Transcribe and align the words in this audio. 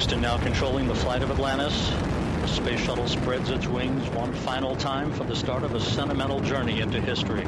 Houston 0.00 0.22
now 0.22 0.38
controlling 0.38 0.88
the 0.88 0.94
flight 0.94 1.22
of 1.22 1.30
Atlantis. 1.30 1.90
The 2.40 2.46
space 2.46 2.80
shuttle 2.80 3.06
spreads 3.06 3.50
its 3.50 3.66
wings 3.66 4.08
one 4.12 4.32
final 4.32 4.74
time 4.74 5.12
for 5.12 5.24
the 5.24 5.36
start 5.36 5.62
of 5.62 5.74
a 5.74 5.80
sentimental 5.80 6.40
journey 6.40 6.80
into 6.80 6.98
history. 6.98 7.46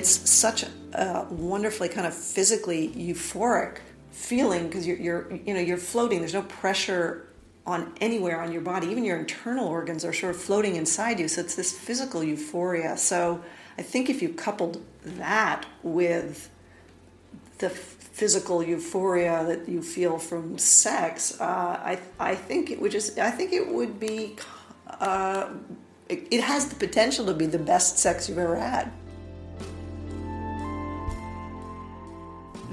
It's 0.00 0.10
such 0.28 0.64
a 0.92 1.24
wonderfully 1.30 1.88
kind 1.88 2.04
of 2.04 2.12
physically 2.12 2.88
euphoric 2.96 3.78
feeling 4.10 4.66
because 4.66 4.88
you're, 4.88 4.98
you're 4.98 5.32
you 5.32 5.54
know 5.54 5.60
you're 5.60 5.76
floating. 5.76 6.18
There's 6.18 6.34
no 6.34 6.42
pressure 6.42 7.28
on 7.64 7.92
anywhere 8.00 8.40
on 8.40 8.50
your 8.50 8.62
body. 8.62 8.88
Even 8.88 9.04
your 9.04 9.18
internal 9.18 9.68
organs 9.68 10.04
are 10.04 10.12
sort 10.12 10.34
of 10.34 10.42
floating 10.42 10.74
inside 10.74 11.20
you. 11.20 11.28
So 11.28 11.42
it's 11.42 11.54
this 11.54 11.70
physical 11.70 12.24
euphoria. 12.24 12.96
So 12.96 13.40
I 13.78 13.82
think 13.82 14.10
if 14.10 14.20
you 14.20 14.30
coupled 14.30 14.84
that 15.04 15.64
with 15.84 16.50
the 17.58 17.70
physical 18.20 18.62
euphoria 18.62 19.42
that 19.46 19.66
you 19.66 19.80
feel 19.80 20.18
from 20.18 20.58
sex, 20.58 21.40
uh, 21.40 21.80
I 21.92 21.98
I 22.30 22.34
think 22.34 22.70
it 22.70 22.78
would 22.80 22.92
just 22.92 23.18
I 23.18 23.30
think 23.30 23.54
it 23.54 23.66
would 23.76 23.98
be 23.98 24.36
uh, 25.00 25.48
it, 26.10 26.28
it 26.30 26.42
has 26.42 26.68
the 26.68 26.74
potential 26.86 27.24
to 27.26 27.34
be 27.34 27.46
the 27.46 27.58
best 27.72 27.98
sex 27.98 28.28
you've 28.28 28.44
ever 28.46 28.56
had. 28.56 28.92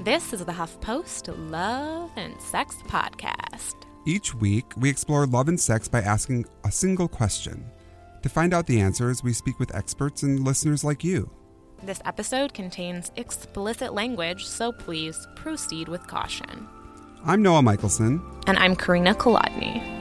This 0.04 0.32
is 0.34 0.44
the 0.44 0.52
HuffPost 0.52 1.24
Love 1.50 2.10
and 2.16 2.38
Sex 2.40 2.76
Podcast. 2.86 3.76
Each 4.04 4.34
week, 4.34 4.66
we 4.76 4.88
explore 4.90 5.26
love 5.26 5.48
and 5.48 5.60
sex 5.60 5.88
by 5.88 6.00
asking 6.02 6.44
a 6.64 6.70
single 6.70 7.08
question. 7.08 7.64
To 8.22 8.28
find 8.28 8.52
out 8.52 8.66
the 8.66 8.80
answers, 8.80 9.22
we 9.22 9.32
speak 9.32 9.58
with 9.58 9.74
experts 9.74 10.22
and 10.22 10.44
listeners 10.44 10.84
like 10.84 11.02
you. 11.04 11.37
This 11.82 12.00
episode 12.04 12.54
contains 12.54 13.12
explicit 13.16 13.94
language, 13.94 14.44
so 14.46 14.72
please 14.72 15.26
proceed 15.36 15.88
with 15.88 16.06
caution. 16.06 16.66
I'm 17.24 17.40
Noah 17.42 17.62
Michelson. 17.62 18.20
And 18.46 18.58
I'm 18.58 18.74
Karina 18.74 19.14
Kolodny. 19.14 19.94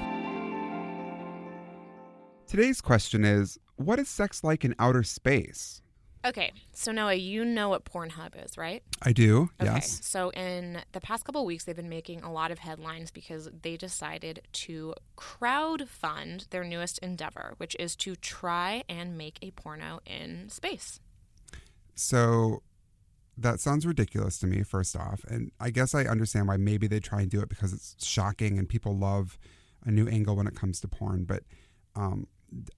Today's 2.48 2.82
question 2.82 3.24
is 3.24 3.60
What 3.76 4.00
is 4.00 4.10
sex 4.10 4.44
like 4.44 4.66
in 4.66 4.74
outer 4.80 5.04
space? 5.04 5.82
Okay, 6.26 6.52
so 6.74 6.92
Noah, 6.92 7.14
you 7.14 7.46
know 7.46 7.70
what 7.70 7.86
Pornhub 7.86 8.44
is, 8.44 8.58
right? 8.58 8.84
I 9.04 9.14
do, 9.14 9.50
Okay, 9.62 9.72
yes. 9.76 10.00
so 10.04 10.30
in 10.32 10.80
the 10.92 11.00
past 11.00 11.24
couple 11.24 11.46
weeks, 11.46 11.64
they've 11.64 11.76
been 11.76 11.88
making 11.88 12.22
a 12.24 12.32
lot 12.34 12.52
of 12.52 12.60
headlines 12.60 13.12
because 13.12 13.50
they 13.62 13.78
decided 13.78 14.42
to 14.54 14.94
crowd 15.16 15.88
fund 15.88 16.48
their 16.50 16.64
newest 16.66 16.98
endeavor, 17.00 17.54
which 17.58 17.76
is 17.80 17.96
to 17.98 18.16
try 18.16 18.84
and 18.90 19.18
make 19.18 19.38
a 19.42 19.52
porno 19.52 20.00
in 20.06 20.50
space. 20.50 21.00
So 21.98 22.62
that 23.38 23.60
sounds 23.60 23.86
ridiculous 23.86 24.40
to 24.40 24.48
me, 24.48 24.64
first 24.64 24.96
off. 24.96 25.24
And 25.28 25.52
I 25.60 25.70
guess 25.70 25.94
I 25.94 26.04
understand 26.06 26.48
why 26.48 26.58
maybe 26.58 26.88
they 26.88 27.00
try 27.00 27.22
and 27.22 27.30
do 27.30 27.42
it 27.42 27.50
because 27.50 27.74
it's 27.74 27.96
shocking 28.06 28.58
and 28.58 28.68
people 28.70 28.96
love 28.98 29.38
a 29.86 29.92
new 29.92 30.08
angle 30.08 30.36
when 30.36 30.48
it 30.48 30.56
comes 30.56 30.80
to 30.82 30.88
porn. 30.88 31.26
But 31.26 31.44
um, 31.96 32.28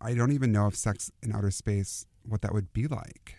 I 0.02 0.14
don't 0.14 0.32
even 0.32 0.52
know 0.52 0.68
if 0.68 0.76
sex 0.76 1.12
in 1.22 1.34
outer 1.34 1.52
space, 1.52 2.06
what 2.24 2.42
that 2.42 2.54
would 2.54 2.74
be 2.74 2.88
like. 2.88 3.36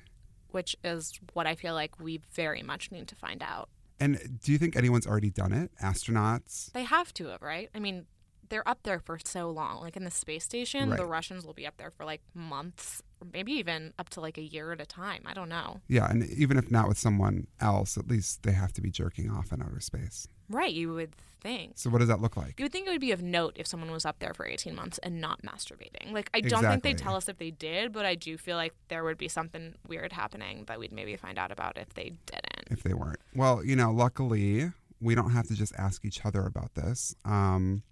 which 0.50 0.74
is 0.82 1.18
what 1.34 1.46
I 1.46 1.54
feel 1.54 1.74
like 1.74 2.00
we 2.00 2.20
very 2.32 2.62
much 2.62 2.90
need 2.90 3.06
to 3.08 3.14
find 3.14 3.42
out. 3.42 3.68
And 4.00 4.40
do 4.42 4.50
you 4.50 4.58
think 4.58 4.74
anyone's 4.76 5.06
already 5.06 5.30
done 5.30 5.52
it? 5.52 5.70
Astronauts? 5.82 6.72
They 6.72 6.84
have 6.84 7.12
to 7.14 7.26
have, 7.28 7.42
right? 7.42 7.68
I 7.74 7.78
mean, 7.80 8.06
they're 8.48 8.66
up 8.66 8.82
there 8.82 8.98
for 8.98 9.18
so 9.22 9.50
long. 9.50 9.80
Like 9.80 9.96
in 9.96 10.04
the 10.04 10.10
space 10.10 10.42
station, 10.44 10.88
the 10.98 11.04
Russians 11.06 11.44
will 11.44 11.52
be 11.54 11.66
up 11.66 11.76
there 11.76 11.90
for 11.90 12.04
like 12.04 12.22
months, 12.34 13.02
maybe 13.32 13.52
even 13.52 13.92
up 13.98 14.08
to 14.10 14.20
like 14.20 14.38
a 14.38 14.42
year 14.42 14.72
at 14.72 14.80
a 14.80 14.86
time. 14.86 15.22
I 15.26 15.34
don't 15.34 15.48
know. 15.48 15.80
Yeah, 15.88 16.08
and 16.10 16.24
even 16.30 16.56
if 16.56 16.70
not 16.70 16.88
with 16.88 16.98
someone 16.98 17.46
else, 17.60 17.96
at 17.96 18.08
least 18.08 18.42
they 18.42 18.52
have 18.52 18.72
to 18.74 18.80
be 18.80 18.90
jerking 18.90 19.30
off 19.30 19.52
in 19.52 19.62
outer 19.62 19.80
space. 19.80 20.26
Right, 20.48 20.72
you 20.72 20.92
would 20.94 21.14
think. 21.40 21.72
So 21.76 21.90
what 21.90 21.98
does 21.98 22.08
that 22.08 22.20
look 22.20 22.36
like? 22.36 22.54
You 22.58 22.64
would 22.64 22.72
think 22.72 22.86
it 22.86 22.90
would 22.90 23.00
be 23.00 23.12
of 23.12 23.22
note 23.22 23.54
if 23.56 23.66
someone 23.66 23.90
was 23.90 24.04
up 24.04 24.18
there 24.18 24.34
for 24.34 24.46
18 24.46 24.74
months 24.74 24.98
and 24.98 25.20
not 25.20 25.42
masturbating. 25.42 26.12
Like, 26.12 26.28
I 26.34 26.40
don't 26.40 26.62
think 26.62 26.82
they'd 26.82 26.98
tell 26.98 27.16
us 27.16 27.28
if 27.28 27.38
they 27.38 27.50
did, 27.50 27.92
but 27.92 28.04
I 28.04 28.14
do 28.14 28.36
feel 28.36 28.56
like 28.56 28.74
there 28.88 29.04
would 29.04 29.16
be 29.18 29.28
something 29.28 29.74
weird 29.86 30.12
happening 30.12 30.64
that 30.66 30.78
we'd 30.78 30.92
maybe 30.92 31.16
find 31.16 31.38
out 31.38 31.50
about 31.52 31.78
if 31.78 31.94
they 31.94 32.12
didn't. 32.26 32.68
if 32.70 32.82
they 32.82 32.94
weren't. 32.94 33.20
Well, 33.34 33.64
you 33.64 33.76
know, 33.76 33.90
luckily 33.90 34.70
we 35.00 35.14
don't 35.14 35.30
have 35.30 35.46
to 35.48 35.54
just 35.54 35.74
ask 35.76 36.04
each 36.04 36.24
other 36.26 36.44
about 36.44 36.74
this. 36.74 37.14
Um, 37.24 37.82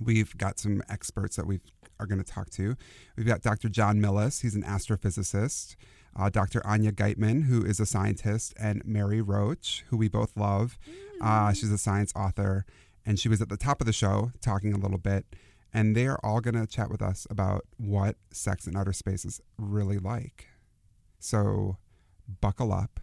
we've 0.00 0.36
got 0.38 0.58
some 0.58 0.82
experts 0.88 1.36
that 1.36 1.46
we 1.46 1.60
are 1.98 2.06
going 2.06 2.22
to 2.22 2.24
talk 2.32 2.50
to. 2.50 2.76
We've 3.16 3.26
got 3.26 3.42
Dr. 3.42 3.68
John 3.68 3.98
Millis, 4.00 4.42
he's 4.42 4.54
an 4.54 4.62
astrophysicist. 4.62 5.76
Uh, 6.18 6.28
Dr. 6.28 6.60
Anja 6.62 6.90
Geitmann, 6.90 7.44
who 7.44 7.64
is 7.64 7.78
a 7.78 7.86
scientist, 7.86 8.52
and 8.58 8.82
Mary 8.84 9.20
Roach, 9.20 9.84
who 9.90 9.96
we 9.96 10.08
both 10.08 10.36
love. 10.36 10.76
Uh, 11.20 11.52
she's 11.52 11.70
a 11.70 11.78
science 11.78 12.12
author, 12.16 12.64
and 13.06 13.16
she 13.20 13.28
was 13.28 13.40
at 13.40 13.48
the 13.48 13.56
top 13.56 13.80
of 13.80 13.86
the 13.86 13.92
show 13.92 14.32
talking 14.40 14.72
a 14.72 14.76
little 14.76 14.98
bit. 14.98 15.24
And 15.72 15.94
they 15.94 16.08
are 16.08 16.18
all 16.24 16.40
going 16.40 16.56
to 16.56 16.66
chat 16.66 16.90
with 16.90 17.00
us 17.00 17.28
about 17.30 17.64
what 17.76 18.16
sex 18.32 18.66
in 18.66 18.76
outer 18.76 18.92
space 18.92 19.24
is 19.24 19.40
really 19.56 19.98
like. 19.98 20.48
So 21.20 21.76
buckle 22.40 22.72
up 22.72 22.98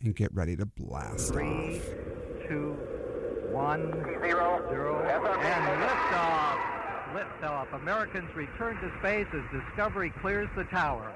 and 0.00 0.16
get 0.16 0.34
ready 0.34 0.56
to 0.56 0.66
blast 0.66 1.32
Three, 1.32 1.76
off. 1.78 2.48
two, 2.48 2.76
one, 3.52 3.92
zero, 4.20 4.61
zero, 4.72 5.02
and 5.04 5.22
liftoff. 5.82 6.58
Liftoff. 7.12 7.74
Americans 7.74 8.34
return 8.34 8.74
to 8.76 8.90
space 9.00 9.26
as 9.34 9.60
Discovery 9.60 10.10
clears 10.22 10.48
the 10.56 10.64
tower. 10.64 11.12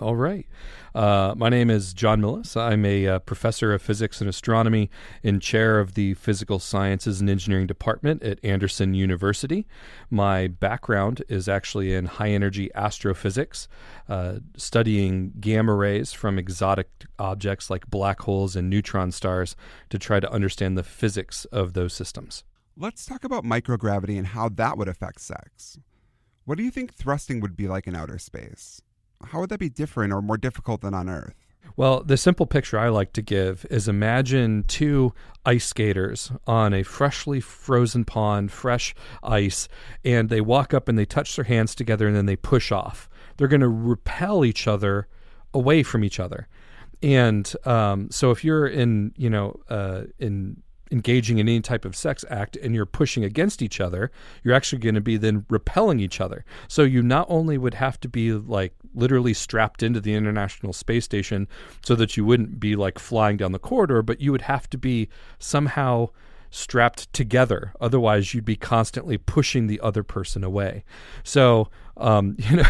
All 0.00 0.16
right. 0.16 0.46
Uh, 0.94 1.34
my 1.36 1.50
name 1.50 1.68
is 1.68 1.92
John 1.92 2.22
Millis. 2.22 2.56
I'm 2.56 2.86
a 2.86 3.06
uh, 3.06 3.18
professor 3.20 3.74
of 3.74 3.82
physics 3.82 4.20
and 4.20 4.28
astronomy 4.28 4.90
and 5.22 5.40
chair 5.42 5.78
of 5.78 5.94
the 5.94 6.14
Physical 6.14 6.58
Sciences 6.58 7.20
and 7.20 7.28
Engineering 7.28 7.66
Department 7.66 8.22
at 8.22 8.42
Anderson 8.42 8.94
University. 8.94 9.66
My 10.10 10.48
background 10.48 11.22
is 11.28 11.46
actually 11.46 11.94
in 11.94 12.06
high 12.06 12.30
energy 12.30 12.70
astrophysics, 12.74 13.68
uh, 14.08 14.36
studying 14.56 15.34
gamma 15.38 15.74
rays 15.74 16.12
from 16.12 16.38
exotic 16.38 16.88
objects 17.18 17.68
like 17.68 17.90
black 17.90 18.22
holes 18.22 18.56
and 18.56 18.70
neutron 18.70 19.12
stars 19.12 19.54
to 19.90 19.98
try 19.98 20.20
to 20.20 20.32
understand 20.32 20.76
the 20.78 20.82
physics 20.82 21.44
of 21.46 21.74
those 21.74 21.92
systems. 21.92 22.44
Let's 22.76 23.04
talk 23.04 23.24
about 23.24 23.44
microgravity 23.44 24.16
and 24.16 24.28
how 24.28 24.48
that 24.50 24.78
would 24.78 24.88
affect 24.88 25.20
sex. 25.20 25.78
What 26.44 26.56
do 26.56 26.64
you 26.64 26.70
think 26.70 26.94
thrusting 26.94 27.40
would 27.40 27.54
be 27.54 27.68
like 27.68 27.86
in 27.86 27.94
outer 27.94 28.18
space? 28.18 28.80
How 29.26 29.40
would 29.40 29.50
that 29.50 29.58
be 29.58 29.68
different 29.68 30.12
or 30.12 30.22
more 30.22 30.38
difficult 30.38 30.80
than 30.80 30.94
on 30.94 31.08
Earth? 31.08 31.34
Well, 31.76 32.02
the 32.02 32.16
simple 32.16 32.46
picture 32.46 32.78
I 32.78 32.88
like 32.88 33.12
to 33.12 33.22
give 33.22 33.66
is 33.70 33.88
imagine 33.88 34.64
two 34.66 35.12
ice 35.44 35.66
skaters 35.66 36.32
on 36.46 36.72
a 36.72 36.82
freshly 36.82 37.40
frozen 37.40 38.04
pond, 38.04 38.50
fresh 38.50 38.94
ice, 39.22 39.68
and 40.04 40.28
they 40.28 40.40
walk 40.40 40.72
up 40.74 40.88
and 40.88 40.98
they 40.98 41.04
touch 41.04 41.36
their 41.36 41.44
hands 41.44 41.74
together 41.74 42.06
and 42.06 42.16
then 42.16 42.26
they 42.26 42.36
push 42.36 42.72
off. 42.72 43.08
They're 43.36 43.48
going 43.48 43.60
to 43.60 43.68
repel 43.68 44.44
each 44.44 44.66
other 44.66 45.08
away 45.54 45.82
from 45.82 46.04
each 46.04 46.18
other. 46.18 46.48
And 47.02 47.52
um, 47.64 48.10
so 48.10 48.30
if 48.30 48.44
you're 48.44 48.66
in, 48.66 49.12
you 49.16 49.28
know, 49.30 49.60
uh, 49.68 50.04
in 50.18 50.62
engaging 50.92 51.38
in 51.38 51.48
any 51.48 51.60
type 51.60 51.84
of 51.84 51.96
sex 51.96 52.24
act 52.28 52.56
and 52.56 52.74
you're 52.74 52.86
pushing 52.86 53.24
against 53.24 53.62
each 53.62 53.80
other, 53.80 54.12
you're 54.44 54.54
actually 54.54 54.78
going 54.78 54.94
to 54.94 55.00
be 55.00 55.16
then 55.16 55.44
repelling 55.48 55.98
each 55.98 56.20
other. 56.20 56.44
So 56.68 56.82
you 56.82 57.02
not 57.02 57.26
only 57.28 57.58
would 57.58 57.74
have 57.74 57.98
to 58.00 58.08
be 58.08 58.32
like 58.32 58.74
literally 58.94 59.34
strapped 59.34 59.82
into 59.82 60.00
the 60.00 60.14
International 60.14 60.72
Space 60.72 61.04
Station 61.04 61.48
so 61.82 61.94
that 61.96 62.16
you 62.16 62.24
wouldn't 62.24 62.60
be 62.60 62.76
like 62.76 62.98
flying 62.98 63.36
down 63.36 63.52
the 63.52 63.58
corridor, 63.58 64.02
but 64.02 64.20
you 64.20 64.30
would 64.30 64.42
have 64.42 64.68
to 64.70 64.78
be 64.78 65.08
somehow 65.38 66.08
strapped 66.52 67.12
together. 67.12 67.72
Otherwise, 67.80 68.34
you'd 68.34 68.44
be 68.44 68.56
constantly 68.56 69.18
pushing 69.18 69.66
the 69.66 69.80
other 69.80 70.04
person 70.04 70.44
away. 70.44 70.84
So, 71.24 71.68
um, 71.96 72.36
you 72.38 72.56
know, 72.56 72.68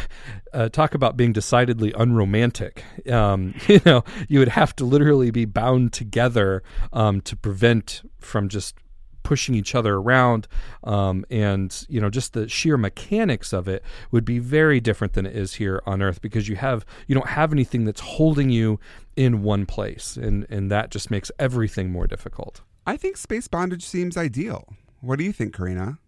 uh, 0.55 0.69
talk 0.71 0.95
about 0.95 1.17
being 1.17 1.33
decidedly 1.33 1.93
unromantic. 1.93 2.85
Um, 3.11 3.55
you 3.69 3.81
know, 3.85 4.05
you 4.29 4.39
would 4.39 4.49
have 4.49 4.75
to 4.77 4.85
literally 4.85 5.31
be 5.31 5.45
bound 5.45 5.93
together 5.93 6.63
um, 6.93 7.21
to 7.23 7.37
prevent 7.37 8.03
from 8.21 8.49
just 8.49 8.77
pushing 9.25 9.55
each 9.55 9.75
other 9.75 9.95
around 9.95 10.49
um, 10.83 11.25
and 11.31 11.87
you 11.89 12.01
know 12.01 12.11
just 12.11 12.33
the 12.33 12.49
sheer 12.49 12.77
mechanics 12.77 13.53
of 13.53 13.69
it 13.69 13.81
would 14.11 14.25
be 14.25 14.41
very 14.41 14.81
different 14.81 15.13
than 15.13 15.25
it 15.25 15.37
is 15.37 15.55
here 15.55 15.81
on 15.87 16.03
earth 16.03 16.21
because 16.21 16.49
you 16.49 16.57
have 16.57 16.85
you 17.07 17.15
don't 17.15 17.29
have 17.29 17.53
anything 17.53 17.85
that's 17.85 18.01
holding 18.01 18.51
you 18.51 18.81
in 19.15 19.45
one 19.45 19.65
place 19.65 20.17
and 20.17 20.45
and 20.51 20.73
that 20.73 20.91
just 20.91 21.09
makes 21.09 21.31
everything 21.39 21.89
more 21.89 22.09
difficult 22.09 22.63
I 22.87 22.97
think 22.97 23.17
space 23.17 23.49
bondage 23.49 23.85
seems 23.85 24.17
ideal. 24.17 24.75
What 25.01 25.19
do 25.19 25.25
you 25.25 25.33
think, 25.33 25.55
Karina? 25.55 25.99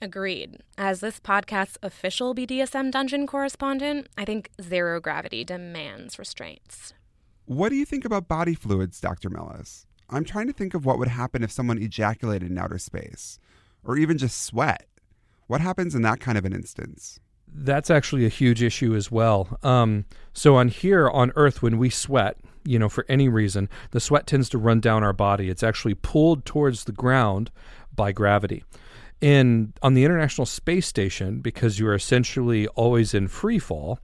Agreed. 0.00 0.58
As 0.78 1.00
this 1.00 1.20
podcast's 1.20 1.78
official 1.82 2.34
BDSM 2.34 2.90
dungeon 2.90 3.26
correspondent, 3.26 4.08
I 4.16 4.24
think 4.24 4.50
zero 4.60 5.00
gravity 5.00 5.44
demands 5.44 6.18
restraints. 6.18 6.94
What 7.44 7.68
do 7.68 7.76
you 7.76 7.84
think 7.84 8.04
about 8.04 8.28
body 8.28 8.54
fluids, 8.54 9.00
Dr. 9.00 9.30
Millis? 9.30 9.84
I'm 10.08 10.24
trying 10.24 10.46
to 10.46 10.52
think 10.52 10.74
of 10.74 10.84
what 10.84 10.98
would 10.98 11.08
happen 11.08 11.42
if 11.42 11.52
someone 11.52 11.78
ejaculated 11.78 12.50
in 12.50 12.58
outer 12.58 12.78
space, 12.78 13.38
or 13.84 13.96
even 13.96 14.18
just 14.18 14.42
sweat. 14.42 14.86
What 15.46 15.60
happens 15.60 15.94
in 15.94 16.02
that 16.02 16.20
kind 16.20 16.38
of 16.38 16.44
an 16.44 16.52
instance? 16.52 17.20
that's 17.54 17.90
actually 17.90 18.24
a 18.24 18.30
huge 18.30 18.62
issue 18.62 18.94
as 18.94 19.10
well. 19.10 19.58
Um, 19.62 20.06
so 20.32 20.56
on 20.56 20.68
here 20.68 21.08
on 21.08 21.32
Earth, 21.36 21.62
when 21.62 21.78
we 21.78 21.90
sweat, 21.90 22.38
you 22.64 22.78
know, 22.78 22.88
for 22.88 23.04
any 23.08 23.28
reason, 23.28 23.68
the 23.90 24.00
sweat 24.00 24.26
tends 24.26 24.48
to 24.50 24.58
run 24.58 24.80
down 24.80 25.02
our 25.02 25.12
body. 25.12 25.48
It's 25.48 25.62
actually 25.62 25.94
pulled 25.94 26.44
towards 26.44 26.84
the 26.84 26.92
ground 26.92 27.50
by 27.94 28.12
gravity. 28.12 28.64
In 29.20 29.72
on 29.82 29.94
the 29.94 30.04
International 30.04 30.46
Space 30.46 30.86
Station, 30.86 31.40
because 31.40 31.78
you 31.78 31.86
are 31.86 31.94
essentially 31.94 32.66
always 32.68 33.14
in 33.14 33.28
free 33.28 33.60
fall, 33.60 34.00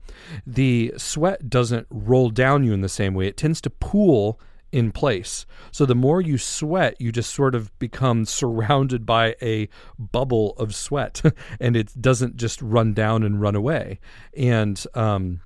the 0.47 0.93
sweat 0.95 1.49
doesn't 1.49 1.87
roll 1.89 2.29
down 2.29 2.63
you 2.63 2.71
in 2.73 2.81
the 2.81 2.87
same 2.87 3.13
way. 3.13 3.27
It 3.27 3.35
tends 3.35 3.59
to 3.61 3.69
pool 3.69 4.39
in 4.71 4.91
place. 4.91 5.45
So 5.71 5.85
the 5.85 5.95
more 5.95 6.21
you 6.21 6.37
sweat, 6.37 6.99
you 6.99 7.11
just 7.11 7.33
sort 7.33 7.55
of 7.55 7.77
become 7.79 8.25
surrounded 8.39 9.05
by 9.05 9.35
a 9.41 9.69
bubble 9.97 10.53
of 10.57 10.75
sweat, 10.75 11.21
and 11.59 11.75
it 11.75 11.93
doesn't 11.99 12.37
just 12.37 12.61
run 12.61 12.93
down 12.93 13.23
and 13.23 13.41
run 13.41 13.55
away. 13.55 13.99
And 14.37 14.81
um, 14.93 15.41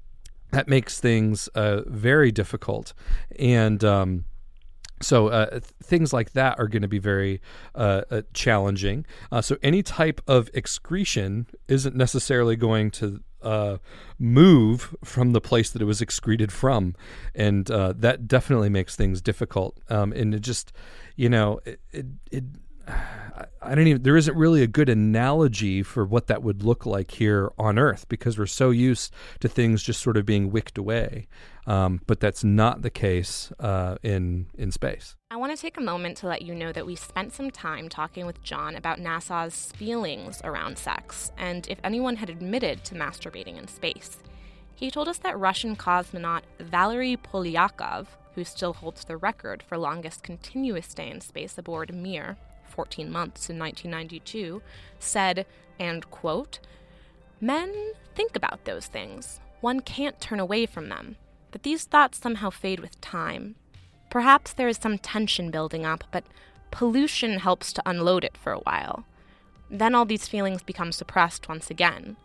that 0.53 0.67
makes 0.67 1.00
things 1.00 1.47
uh, 1.50 1.81
very 1.88 2.31
difficult. 2.31 2.94
And 3.39 3.83
um, 3.83 4.25
so 5.01 5.27
uh, 5.27 5.59
things 5.81 6.13
like 6.13 6.33
that 6.33 6.59
are 6.59 6.67
going 6.67 6.83
to 6.83 6.88
be 6.88 7.00
very 7.00 7.41
uh, 7.75 8.01
uh, 8.09 8.21
challenging. 8.33 9.05
Uh, 9.31 9.41
so 9.41 9.57
any 9.61 9.83
type 9.83 10.21
of 10.27 10.50
excretion 10.53 11.47
isn't 11.67 11.95
necessarily 11.95 12.55
going 12.55 12.91
to 12.91 13.21
uh, 13.41 13.77
move 14.19 14.95
from 15.03 15.33
the 15.33 15.41
place 15.41 15.71
that 15.71 15.81
it 15.81 15.85
was 15.85 16.01
excreted 16.01 16.51
from, 16.51 16.95
and 17.35 17.65
that 17.65 18.27
definitely 18.27 18.69
makes 18.69 18.95
things 18.95 19.21
difficult. 19.21 19.79
Um, 19.89 20.13
and 20.13 20.33
it 20.33 20.41
just, 20.41 20.71
you 21.15 21.29
know, 21.29 21.59
it, 21.65 21.79
it, 21.91 22.05
it 22.31 22.44
I 22.88 23.75
don't 23.75 23.88
even 23.88 24.03
there 24.03 24.18
isn't 24.18 24.35
really 24.35 24.62
a 24.62 24.68
good 24.68 24.89
analogy 24.89 25.83
for 25.83 26.06
what 26.06 26.27
that 26.27 26.44
would 26.44 26.63
look 26.63 26.85
like 26.85 27.12
here 27.12 27.51
on 27.57 27.80
Earth 27.80 28.07
because 28.09 28.38
we're 28.38 28.45
so 28.45 28.69
used 28.69 29.13
to 29.39 29.47
things 29.47 29.81
just 29.81 30.01
sort 30.01 30.18
of 30.18 30.25
being 30.25 30.51
wicked 30.51 30.77
away. 30.77 31.27
Um, 31.65 32.01
but 32.06 32.19
that's 32.19 32.44
not 32.44 32.81
the 32.81 32.89
case 32.89 33.51
uh, 33.59 33.95
in 34.03 34.47
in 34.57 34.71
space. 34.71 35.15
I 35.31 35.38
want 35.38 35.56
to 35.56 35.62
take 35.62 35.77
a 35.77 35.81
moment 35.81 36.18
to 36.18 36.27
let 36.27 36.41
you 36.41 36.53
know 36.53 36.71
that 36.74 36.85
we 36.85 36.95
spent 36.95 37.33
some 37.33 37.50
time 37.50 37.88
talking 37.88 38.25
with 38.25 38.44
John 38.44 38.75
about 38.75 39.00
NASA's 39.00 39.71
feelings 39.71 40.41
around 40.44 40.77
sex 40.77 41.31
and 41.38 41.65
if 41.69 41.79
anyone 41.83 42.18
had 42.18 42.29
admitted 42.29 42.83
to 42.86 42.95
masturbating 42.95 43.57
in 43.57 43.68
space. 43.68 44.18
He 44.75 44.91
told 44.91 45.07
us 45.07 45.19
that 45.19 45.39
Russian 45.39 45.75
cosmonaut 45.75 46.41
Valery 46.59 47.15
Polyakov, 47.15 48.07
who 48.36 48.44
still 48.44 48.74
holds 48.74 49.06
the 49.06 49.15
record 49.15 49.63
for 49.63 49.77
longest 49.77 50.24
continuous 50.24 50.88
stay 50.88 51.09
in 51.09 51.21
space 51.21 51.57
aboard 51.57 51.94
Mir, 51.94 52.36
14 52.74 53.12
months 53.12 53.50
in 53.50 53.60
1992, 53.60 54.62
said, 55.00 55.46
and 55.80 56.10
quote, 56.12 56.60
Men 57.40 57.94
think 58.16 58.36
about 58.36 58.66
those 58.66 58.88
things. 58.88 59.40
One 59.62 59.80
can't 59.80 60.20
turn 60.20 60.40
away 60.40 60.66
from 60.66 60.90
them. 60.90 61.16
But 61.52 61.64
these 61.64 61.86
thoughts 61.86 62.18
somehow 62.18 62.50
fade 62.50 62.80
with 62.80 63.00
time. 63.00 63.56
Perhaps 64.10 64.54
there 64.54 64.68
is 64.68 64.78
some 64.78 64.98
tension 64.98 65.52
building 65.52 65.86
up, 65.86 66.04
but 66.12 66.24
pollution 66.72 67.40
helps 67.40 67.72
to 67.74 67.84
unload 67.86 68.24
it 68.24 68.36
for 68.36 68.52
a 68.52 68.60
while. 68.60 69.06
Then 69.70 69.94
all 69.94 70.06
these 70.06 70.28
feelings 70.28 70.64
become 70.64 70.92
suppressed 70.92 71.48
once 71.48 71.70
again. 71.70 72.18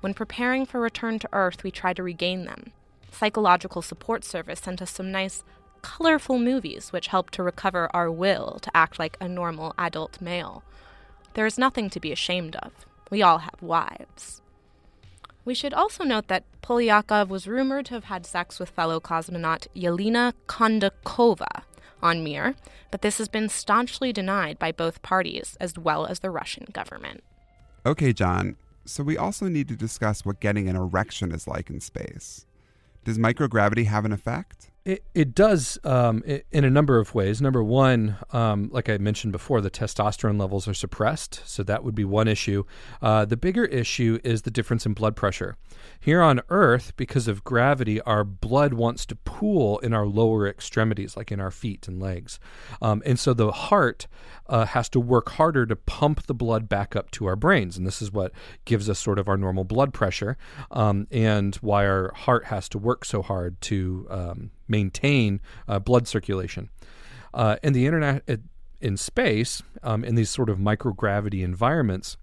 When 0.00 0.14
preparing 0.14 0.66
for 0.66 0.80
return 0.80 1.20
to 1.20 1.28
Earth, 1.32 1.62
we 1.62 1.70
try 1.70 1.94
to 1.94 2.02
regain 2.02 2.44
them. 2.44 2.72
Psychological 3.12 3.82
Support 3.82 4.24
Service 4.24 4.60
sent 4.60 4.82
us 4.82 4.90
some 4.90 5.12
nice 5.12 5.44
colorful 5.82 6.38
movies 6.38 6.92
which 6.92 7.08
help 7.08 7.30
to 7.30 7.42
recover 7.42 7.90
our 7.94 8.10
will 8.10 8.58
to 8.62 8.76
act 8.76 8.98
like 8.98 9.16
a 9.20 9.28
normal 9.28 9.74
adult 9.76 10.20
male. 10.20 10.62
There 11.34 11.46
is 11.46 11.58
nothing 11.58 11.90
to 11.90 12.00
be 12.00 12.12
ashamed 12.12 12.56
of. 12.56 12.72
We 13.10 13.22
all 13.22 13.38
have 13.38 13.60
wives. 13.60 14.40
We 15.44 15.54
should 15.54 15.74
also 15.74 16.04
note 16.04 16.28
that 16.28 16.44
Polyakov 16.62 17.28
was 17.28 17.48
rumored 17.48 17.86
to 17.86 17.94
have 17.94 18.04
had 18.04 18.24
sex 18.24 18.60
with 18.60 18.70
fellow 18.70 19.00
cosmonaut 19.00 19.66
Yelena 19.74 20.32
Kondakova 20.46 21.62
on 22.00 22.22
Mir, 22.22 22.54
but 22.90 23.02
this 23.02 23.18
has 23.18 23.28
been 23.28 23.48
staunchly 23.48 24.12
denied 24.12 24.58
by 24.58 24.72
both 24.72 25.02
parties 25.02 25.56
as 25.60 25.76
well 25.78 26.06
as 26.06 26.20
the 26.20 26.30
Russian 26.30 26.66
government. 26.72 27.22
Okay, 27.84 28.12
John, 28.12 28.56
so 28.84 29.02
we 29.02 29.16
also 29.16 29.48
need 29.48 29.68
to 29.68 29.76
discuss 29.76 30.24
what 30.24 30.40
getting 30.40 30.68
an 30.68 30.76
erection 30.76 31.32
is 31.32 31.46
like 31.46 31.70
in 31.70 31.80
space. 31.80 32.46
Does 33.04 33.18
microgravity 33.18 33.86
have 33.86 34.04
an 34.04 34.12
effect? 34.12 34.71
It, 34.84 35.04
it 35.14 35.32
does 35.32 35.78
um, 35.84 36.24
in 36.50 36.64
a 36.64 36.70
number 36.70 36.98
of 36.98 37.14
ways. 37.14 37.40
Number 37.40 37.62
one, 37.62 38.16
um, 38.32 38.68
like 38.72 38.88
I 38.88 38.98
mentioned 38.98 39.30
before, 39.30 39.60
the 39.60 39.70
testosterone 39.70 40.40
levels 40.40 40.66
are 40.66 40.74
suppressed, 40.74 41.40
so 41.44 41.62
that 41.62 41.84
would 41.84 41.94
be 41.94 42.04
one 42.04 42.26
issue. 42.26 42.64
Uh, 43.00 43.24
the 43.24 43.36
bigger 43.36 43.64
issue 43.66 44.18
is 44.24 44.42
the 44.42 44.50
difference 44.50 44.84
in 44.84 44.92
blood 44.92 45.14
pressure. 45.14 45.56
Here 46.00 46.20
on 46.20 46.40
Earth, 46.48 46.94
because 46.96 47.28
of 47.28 47.44
gravity, 47.44 48.00
our 48.00 48.24
blood 48.24 48.74
wants 48.74 49.06
to 49.06 49.14
pool 49.14 49.78
in 49.78 49.92
our 49.92 50.04
lower 50.04 50.48
extremities, 50.48 51.16
like 51.16 51.30
in 51.30 51.38
our 51.38 51.52
feet 51.52 51.86
and 51.86 52.00
legs. 52.00 52.40
Um, 52.80 53.04
and 53.06 53.20
so 53.20 53.34
the 53.34 53.52
heart 53.52 54.08
uh, 54.48 54.66
has 54.66 54.88
to 54.90 55.00
work 55.00 55.30
harder 55.30 55.64
to 55.64 55.76
pump 55.76 56.26
the 56.26 56.34
blood 56.34 56.68
back 56.68 56.96
up 56.96 57.12
to 57.12 57.26
our 57.26 57.36
brains. 57.36 57.76
And 57.76 57.86
this 57.86 58.02
is 58.02 58.10
what 58.10 58.32
gives 58.64 58.90
us 58.90 58.98
sort 58.98 59.20
of 59.20 59.28
our 59.28 59.36
normal 59.36 59.62
blood 59.62 59.94
pressure 59.94 60.36
um, 60.72 61.06
and 61.12 61.54
why 61.56 61.86
our 61.86 62.12
heart 62.14 62.46
has 62.46 62.68
to 62.70 62.78
work 62.78 63.04
so 63.04 63.22
hard 63.22 63.60
to 63.62 64.08
um, 64.10 64.50
maintain 64.68 65.40
uh, 65.68 65.78
blood 65.78 66.06
circulation. 66.06 66.70
Uh, 67.34 67.56
in 67.62 67.72
the 67.72 67.86
internet, 67.86 68.22
in 68.80 68.96
space, 68.96 69.62
um, 69.82 70.04
in 70.04 70.14
these 70.14 70.28
sort 70.28 70.50
of 70.50 70.58
microgravity 70.58 71.42
environments, 71.42 72.16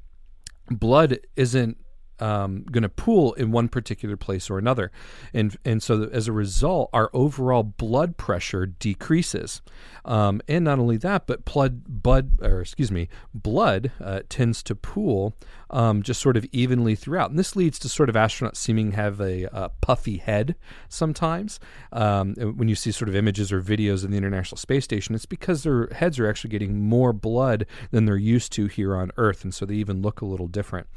blood 0.69 1.19
isn't 1.35 1.77
um, 2.19 2.63
going 2.71 2.83
to 2.83 2.89
pool 2.89 3.33
in 3.33 3.51
one 3.51 3.67
particular 3.67 4.17
place 4.17 4.49
or 4.49 4.57
another, 4.57 4.91
and 5.33 5.57
and 5.65 5.81
so 5.81 6.09
as 6.11 6.27
a 6.27 6.31
result, 6.31 6.89
our 6.93 7.09
overall 7.13 7.63
blood 7.63 8.17
pressure 8.17 8.65
decreases, 8.65 9.61
um, 10.05 10.41
and 10.47 10.65
not 10.65 10.79
only 10.79 10.97
that, 10.97 11.27
but 11.27 11.45
blood, 11.45 11.83
blood, 11.87 12.31
or 12.41 12.61
excuse 12.61 12.91
me, 12.91 13.09
blood 13.33 13.91
uh, 14.03 14.21
tends 14.29 14.63
to 14.63 14.75
pool 14.75 15.35
um, 15.69 16.01
just 16.01 16.21
sort 16.21 16.37
of 16.37 16.45
evenly 16.51 16.95
throughout, 16.95 17.29
and 17.29 17.39
this 17.39 17.55
leads 17.55 17.79
to 17.79 17.89
sort 17.89 18.09
of 18.09 18.15
astronauts 18.15 18.57
seeming 18.57 18.93
have 18.93 19.19
a, 19.21 19.43
a 19.51 19.69
puffy 19.81 20.17
head 20.17 20.55
sometimes. 20.87 21.59
Um, 21.91 22.33
when 22.35 22.67
you 22.67 22.75
see 22.75 22.91
sort 22.91 23.09
of 23.09 23.15
images 23.15 23.51
or 23.51 23.61
videos 23.61 24.03
of 24.03 24.11
the 24.11 24.17
International 24.17 24.57
Space 24.57 24.83
Station, 24.83 25.15
it's 25.15 25.25
because 25.25 25.63
their 25.63 25.87
heads 25.87 26.19
are 26.19 26.27
actually 26.27 26.49
getting 26.49 26.81
more 26.81 27.13
blood 27.13 27.65
than 27.91 28.05
they're 28.05 28.17
used 28.17 28.51
to 28.53 28.67
here 28.67 28.95
on 28.95 29.11
Earth, 29.17 29.43
and 29.43 29.53
so 29.53 29.65
they 29.65 29.75
even 29.75 30.01
look 30.01 30.21
a 30.21 30.25
little 30.25 30.47
different. 30.47 30.87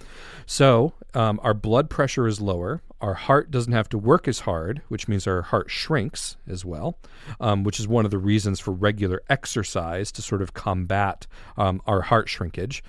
So 0.46 0.94
um, 1.14 1.40
our 1.42 1.54
blood 1.54 1.90
pressure 1.90 2.26
is 2.26 2.40
lower. 2.40 2.82
Our 3.00 3.14
heart 3.14 3.50
doesn't 3.50 3.72
have 3.72 3.88
to 3.90 3.98
work 3.98 4.28
as 4.28 4.40
hard, 4.40 4.82
which 4.88 5.08
means 5.08 5.26
our 5.26 5.42
heart 5.42 5.70
shrinks 5.70 6.36
as 6.48 6.64
well, 6.64 6.98
um, 7.40 7.64
which 7.64 7.80
is 7.80 7.88
one 7.88 8.04
of 8.04 8.10
the 8.10 8.18
reasons 8.18 8.60
for 8.60 8.70
regular 8.70 9.22
exercise 9.28 10.12
to 10.12 10.22
sort 10.22 10.40
of 10.40 10.54
combat 10.54 11.26
um, 11.56 11.82
our 11.86 12.02
heart 12.02 12.28
shrinkage. 12.28 12.82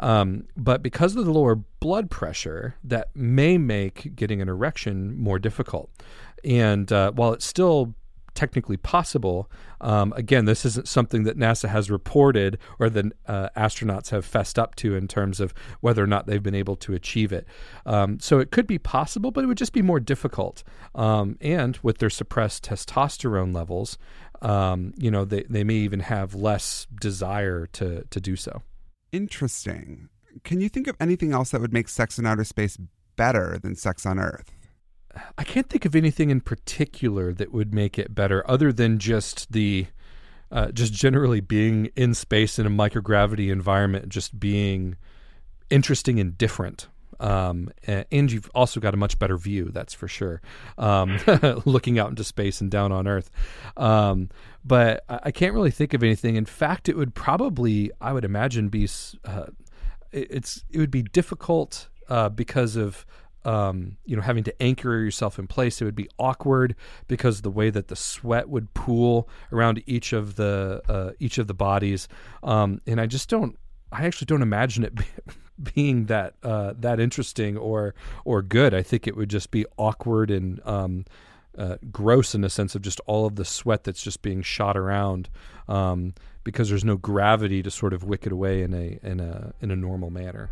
Um, 0.00 0.48
but 0.56 0.82
because 0.82 1.14
of 1.14 1.24
the 1.24 1.32
lower 1.32 1.54
blood 1.54 2.10
pressure, 2.10 2.74
that 2.82 3.14
may 3.14 3.58
make 3.58 4.16
getting 4.16 4.42
an 4.42 4.48
erection 4.48 5.16
more 5.16 5.38
difficult. 5.38 5.90
And 6.44 6.90
uh, 6.92 7.12
while 7.12 7.32
it's 7.32 7.46
still 7.46 7.94
technically 8.34 8.76
possible. 8.76 9.50
Um, 9.80 10.12
again, 10.16 10.44
this 10.44 10.64
isn't 10.64 10.88
something 10.88 11.24
that 11.24 11.38
NASA 11.38 11.68
has 11.68 11.90
reported 11.90 12.58
or 12.78 12.90
that 12.90 13.06
uh, 13.26 13.48
astronauts 13.56 14.10
have 14.10 14.24
fessed 14.24 14.58
up 14.58 14.74
to 14.76 14.94
in 14.94 15.08
terms 15.08 15.40
of 15.40 15.54
whether 15.80 16.02
or 16.02 16.06
not 16.06 16.26
they've 16.26 16.42
been 16.42 16.54
able 16.54 16.76
to 16.76 16.94
achieve 16.94 17.32
it. 17.32 17.46
Um, 17.86 18.20
so 18.20 18.38
it 18.38 18.50
could 18.50 18.66
be 18.66 18.78
possible, 18.78 19.30
but 19.30 19.44
it 19.44 19.46
would 19.46 19.58
just 19.58 19.72
be 19.72 19.82
more 19.82 20.00
difficult. 20.00 20.62
Um, 20.94 21.36
and 21.40 21.78
with 21.82 21.98
their 21.98 22.10
suppressed 22.10 22.64
testosterone 22.64 23.54
levels, 23.54 23.98
um, 24.42 24.92
you 24.96 25.10
know, 25.10 25.24
they, 25.24 25.44
they 25.44 25.64
may 25.64 25.74
even 25.74 26.00
have 26.00 26.34
less 26.34 26.86
desire 27.00 27.66
to, 27.66 28.04
to 28.10 28.20
do 28.20 28.36
so. 28.36 28.62
Interesting. 29.12 30.08
Can 30.44 30.60
you 30.60 30.68
think 30.68 30.86
of 30.86 30.96
anything 31.00 31.32
else 31.32 31.50
that 31.50 31.60
would 31.60 31.72
make 31.72 31.88
sex 31.88 32.18
in 32.18 32.26
outer 32.26 32.44
space 32.44 32.78
better 33.16 33.58
than 33.60 33.74
sex 33.74 34.06
on 34.06 34.18
Earth? 34.18 34.50
I 35.36 35.44
can't 35.44 35.68
think 35.68 35.84
of 35.84 35.96
anything 35.96 36.30
in 36.30 36.40
particular 36.40 37.32
that 37.32 37.52
would 37.52 37.74
make 37.74 37.98
it 37.98 38.14
better, 38.14 38.48
other 38.48 38.72
than 38.72 38.98
just 38.98 39.52
the 39.52 39.86
uh, 40.52 40.70
just 40.72 40.92
generally 40.92 41.40
being 41.40 41.86
in 41.96 42.14
space 42.14 42.58
in 42.58 42.66
a 42.66 42.70
microgravity 42.70 43.52
environment, 43.52 44.08
just 44.08 44.38
being 44.38 44.96
interesting 45.70 46.18
and 46.18 46.36
different. 46.36 46.88
Um, 47.20 47.70
and 47.86 48.32
you've 48.32 48.50
also 48.54 48.80
got 48.80 48.94
a 48.94 48.96
much 48.96 49.18
better 49.18 49.36
view, 49.36 49.66
that's 49.66 49.92
for 49.92 50.08
sure. 50.08 50.40
Um, 50.78 51.18
looking 51.66 51.98
out 51.98 52.08
into 52.08 52.24
space 52.24 52.60
and 52.60 52.70
down 52.70 52.92
on 52.92 53.06
Earth. 53.06 53.30
Um, 53.76 54.30
but 54.64 55.04
I 55.08 55.30
can't 55.30 55.54
really 55.54 55.70
think 55.70 55.92
of 55.92 56.02
anything. 56.02 56.36
In 56.36 56.46
fact, 56.46 56.88
it 56.88 56.96
would 56.96 57.14
probably, 57.14 57.90
I 58.00 58.12
would 58.12 58.24
imagine, 58.24 58.68
be 58.68 58.88
uh, 59.24 59.46
it's 60.12 60.64
it 60.70 60.78
would 60.78 60.90
be 60.90 61.02
difficult 61.02 61.88
uh, 62.08 62.30
because 62.30 62.74
of 62.76 63.06
um, 63.44 63.96
you 64.04 64.16
know, 64.16 64.22
having 64.22 64.44
to 64.44 64.62
anchor 64.62 64.98
yourself 64.98 65.38
in 65.38 65.46
place. 65.46 65.80
It 65.80 65.84
would 65.84 65.94
be 65.94 66.08
awkward 66.18 66.74
because 67.08 67.42
the 67.42 67.50
way 67.50 67.70
that 67.70 67.88
the 67.88 67.96
sweat 67.96 68.48
would 68.48 68.72
pool 68.74 69.28
around 69.52 69.82
each 69.86 70.12
of 70.12 70.36
the 70.36 70.82
uh, 70.88 71.12
each 71.18 71.38
of 71.38 71.46
the 71.46 71.54
bodies, 71.54 72.08
um, 72.42 72.80
and 72.86 73.00
I 73.00 73.06
just 73.06 73.28
don't. 73.28 73.58
I 73.92 74.06
actually 74.06 74.26
don't 74.26 74.42
imagine 74.42 74.84
it 74.84 74.94
be, 74.94 75.04
being 75.74 76.06
that 76.06 76.34
uh, 76.42 76.74
that 76.78 77.00
interesting 77.00 77.56
or 77.56 77.94
or 78.24 78.42
good. 78.42 78.74
I 78.74 78.82
think 78.82 79.06
it 79.06 79.16
would 79.16 79.30
just 79.30 79.50
be 79.50 79.64
awkward 79.76 80.30
and 80.30 80.60
um, 80.66 81.04
uh, 81.56 81.76
gross 81.90 82.34
in 82.34 82.44
a 82.44 82.50
sense 82.50 82.74
of 82.74 82.82
just 82.82 83.00
all 83.06 83.26
of 83.26 83.36
the 83.36 83.44
sweat 83.44 83.84
that's 83.84 84.02
just 84.02 84.22
being 84.22 84.42
shot 84.42 84.76
around 84.76 85.28
um, 85.68 86.12
because 86.44 86.68
there's 86.68 86.84
no 86.84 86.96
gravity 86.96 87.62
to 87.62 87.70
sort 87.70 87.92
of 87.92 88.04
wick 88.04 88.26
it 88.26 88.32
away 88.32 88.62
in 88.62 88.74
a 88.74 88.98
in 89.02 89.20
a 89.20 89.52
in 89.60 89.70
a 89.70 89.76
normal 89.76 90.10
manner. 90.10 90.50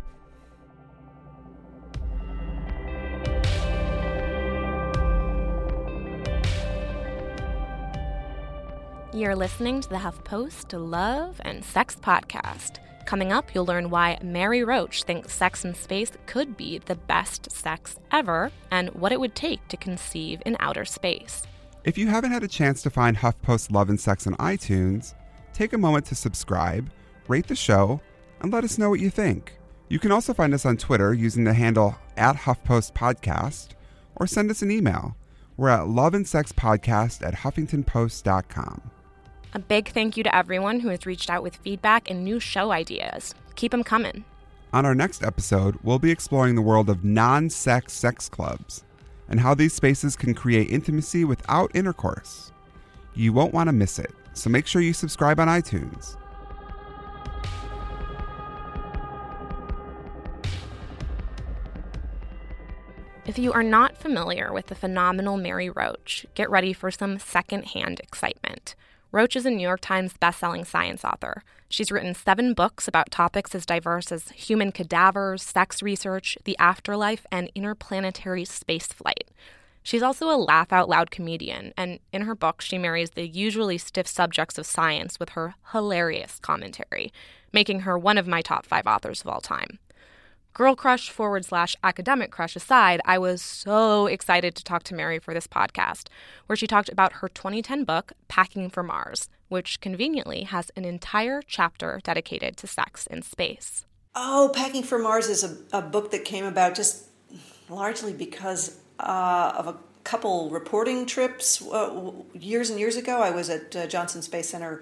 You're 9.11 9.35
listening 9.35 9.81
to 9.81 9.89
the 9.89 9.95
HuffPost 9.95 10.71
Love 10.71 11.41
and 11.43 11.65
Sex 11.65 11.95
podcast. 11.95 12.77
Coming 13.05 13.31
up, 13.31 13.55
you'll 13.55 13.65
learn 13.65 13.89
why 13.89 14.19
Mary 14.21 14.63
Roach 14.63 15.01
thinks 15.01 15.33
sex 15.33 15.65
in 15.65 15.73
space 15.73 16.11
could 16.27 16.55
be 16.55 16.77
the 16.77 16.93
best 16.93 17.51
sex 17.51 17.97
ever 18.11 18.51
and 18.69 18.89
what 18.91 19.11
it 19.11 19.19
would 19.19 19.33
take 19.33 19.67
to 19.69 19.77
conceive 19.77 20.43
in 20.45 20.55
outer 20.59 20.85
space. 20.85 21.41
If 21.83 21.97
you 21.97 22.07
haven't 22.07 22.33
had 22.33 22.43
a 22.43 22.47
chance 22.47 22.83
to 22.83 22.91
find 22.91 23.17
HuffPost 23.17 23.71
Love 23.71 23.89
and 23.89 23.99
Sex 23.99 24.27
on 24.27 24.35
iTunes, 24.35 25.15
take 25.53 25.73
a 25.73 25.77
moment 25.79 26.05
to 26.05 26.15
subscribe, 26.15 26.91
rate 27.27 27.47
the 27.47 27.55
show, 27.55 28.01
and 28.41 28.53
let 28.53 28.63
us 28.63 28.77
know 28.77 28.91
what 28.91 28.99
you 28.99 29.09
think. 29.09 29.57
You 29.87 29.97
can 29.97 30.11
also 30.11 30.35
find 30.35 30.53
us 30.53 30.67
on 30.67 30.77
Twitter 30.77 31.15
using 31.15 31.45
the 31.45 31.55
handle 31.55 31.95
at 32.15 32.35
HuffPost 32.35 32.93
Podcast 32.93 33.69
or 34.15 34.27
send 34.27 34.51
us 34.51 34.61
an 34.61 34.69
email. 34.69 35.15
We're 35.57 35.69
at 35.69 35.87
loveandsexpodcast 35.87 37.25
at 37.25 37.33
huffingtonpost.com. 37.33 38.91
A 39.51 39.59
big 39.59 39.89
thank 39.89 40.15
you 40.15 40.23
to 40.23 40.35
everyone 40.35 40.79
who 40.79 40.89
has 40.89 41.07
reached 41.07 41.27
out 41.27 41.41
with 41.41 41.55
feedback 41.55 42.09
and 42.09 42.23
new 42.23 42.39
show 42.39 42.71
ideas. 42.71 43.33
Keep 43.55 43.71
them 43.71 43.83
coming. 43.83 44.23
On 44.73 44.85
our 44.85 44.93
next 44.93 45.23
episode, 45.23 45.75
we'll 45.81 45.97
be 45.97 46.11
exploring 46.11 46.53
the 46.53 46.61
world 46.61 46.87
of 46.87 47.03
non 47.03 47.49
sex 47.49 47.93
sex 47.93 48.29
clubs 48.29 48.83
and 49.27 49.39
how 49.39 49.55
these 49.55 49.73
spaces 49.73 50.15
can 50.15 50.35
create 50.35 50.69
intimacy 50.69 51.25
without 51.25 51.75
intercourse. 51.75 52.51
You 53.15 53.33
won't 53.33 53.51
want 53.51 53.69
to 53.69 53.73
miss 53.73 53.97
it, 53.97 54.11
so 54.33 54.51
make 54.51 54.67
sure 54.67 54.83
you 54.83 54.93
subscribe 54.93 55.39
on 55.39 55.47
iTunes. 55.47 56.15
If 63.25 63.39
you 63.39 63.51
are 63.53 63.63
not 63.63 63.97
familiar 63.97 64.53
with 64.53 64.67
the 64.67 64.75
phenomenal 64.75 65.37
Mary 65.37 65.71
Roach, 65.71 66.27
get 66.35 66.51
ready 66.51 66.71
for 66.71 66.91
some 66.91 67.17
secondhand 67.17 67.99
excitement. 67.99 68.75
Roach 69.11 69.35
is 69.35 69.45
a 69.45 69.49
New 69.49 69.63
York 69.63 69.81
Times 69.81 70.13
bestselling 70.21 70.67
science 70.67 71.03
author. 71.03 71.43
She's 71.67 71.91
written 71.91 72.13
seven 72.13 72.53
books 72.53 72.87
about 72.87 73.09
topics 73.09 73.55
as 73.55 73.65
diverse 73.65 74.11
as 74.11 74.29
human 74.29 74.71
cadavers, 74.71 75.41
sex 75.41 75.81
research, 75.81 76.37
the 76.43 76.55
afterlife, 76.59 77.25
and 77.31 77.51
interplanetary 77.55 78.43
spaceflight. 78.43 79.29
She's 79.81 80.03
also 80.03 80.29
a 80.29 80.37
laugh 80.37 80.71
out 80.71 80.89
loud 80.89 81.09
comedian, 81.09 81.73
and 81.75 81.99
in 82.13 82.23
her 82.23 82.35
books, 82.35 82.65
she 82.65 82.77
marries 82.77 83.11
the 83.11 83.27
usually 83.27 83.79
stiff 83.79 84.05
subjects 84.05 84.59
of 84.59 84.67
science 84.67 85.19
with 85.19 85.29
her 85.29 85.55
hilarious 85.71 86.37
commentary, 86.39 87.11
making 87.51 87.81
her 87.81 87.97
one 87.97 88.19
of 88.19 88.27
my 88.27 88.43
top 88.43 88.63
five 88.63 88.85
authors 88.85 89.21
of 89.21 89.27
all 89.27 89.41
time. 89.41 89.79
Girl 90.53 90.75
crush 90.75 91.09
forward 91.09 91.45
slash 91.45 91.75
academic 91.83 92.31
crush 92.31 92.55
aside, 92.55 92.99
I 93.05 93.17
was 93.17 93.41
so 93.41 94.07
excited 94.07 94.55
to 94.55 94.63
talk 94.63 94.83
to 94.83 94.95
Mary 94.95 95.19
for 95.19 95.33
this 95.33 95.47
podcast, 95.47 96.07
where 96.47 96.57
she 96.57 96.67
talked 96.67 96.89
about 96.89 97.13
her 97.13 97.29
2010 97.29 97.83
book, 97.83 98.11
Packing 98.27 98.69
for 98.69 98.83
Mars, 98.83 99.29
which 99.47 99.79
conveniently 99.79 100.43
has 100.43 100.71
an 100.75 100.85
entire 100.85 101.41
chapter 101.45 101.99
dedicated 102.03 102.57
to 102.57 102.67
sex 102.67 103.07
in 103.07 103.21
space. 103.21 103.85
Oh, 104.15 104.51
Packing 104.53 104.83
for 104.83 104.99
Mars 104.99 105.29
is 105.29 105.43
a, 105.43 105.77
a 105.77 105.81
book 105.81 106.11
that 106.11 106.25
came 106.25 106.45
about 106.45 106.75
just 106.75 107.05
largely 107.69 108.11
because 108.11 108.79
uh, 108.99 109.53
of 109.55 109.67
a 109.67 109.77
couple 110.03 110.49
reporting 110.49 111.05
trips 111.05 111.61
uh, 111.67 112.11
years 112.33 112.69
and 112.69 112.79
years 112.79 112.95
ago. 112.95 113.21
I 113.21 113.29
was 113.29 113.49
at 113.49 113.75
uh, 113.75 113.87
Johnson 113.87 114.21
Space 114.23 114.49
Center 114.49 114.81